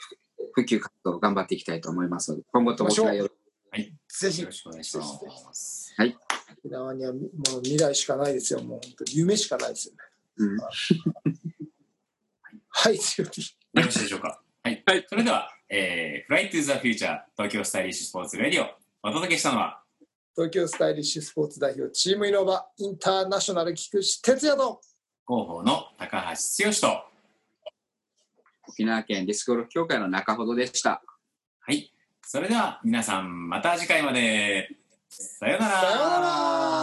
[0.53, 3.31] 普及活動を頑張っていきたいと思いますので、今後ともお願いよろ
[4.09, 4.85] ぜひよろしくお願い。
[4.85, 5.05] しま
[5.55, 5.95] す。
[6.65, 8.61] 沖縄にはもう未来しかないですよ。
[8.61, 10.01] もう本当に夢しかないですよね。
[10.37, 10.59] うん。
[12.69, 12.99] はい。
[12.99, 14.01] 強気よろしい。
[14.01, 14.43] でしょうか。
[14.63, 14.83] はい。
[14.85, 15.07] はい。
[15.09, 18.69] それでは、えー、フライトゥザフューチャー、東京スタイリッシュスポーツレディオ、
[19.03, 19.83] お届けしたのは、
[20.35, 24.81] 東京スタイリッシュスポーツ代表チームイノバインターナショナル菊池哲也と。
[25.27, 27.10] 広報の高橋剛と、
[28.71, 31.03] 沖縄県ディスクゴルフ協会の中ほどでした。
[31.61, 31.93] はい。
[32.23, 34.69] それでは、皆さん、また次回まで。
[35.09, 35.81] さようなら。
[35.81, 36.80] さようなら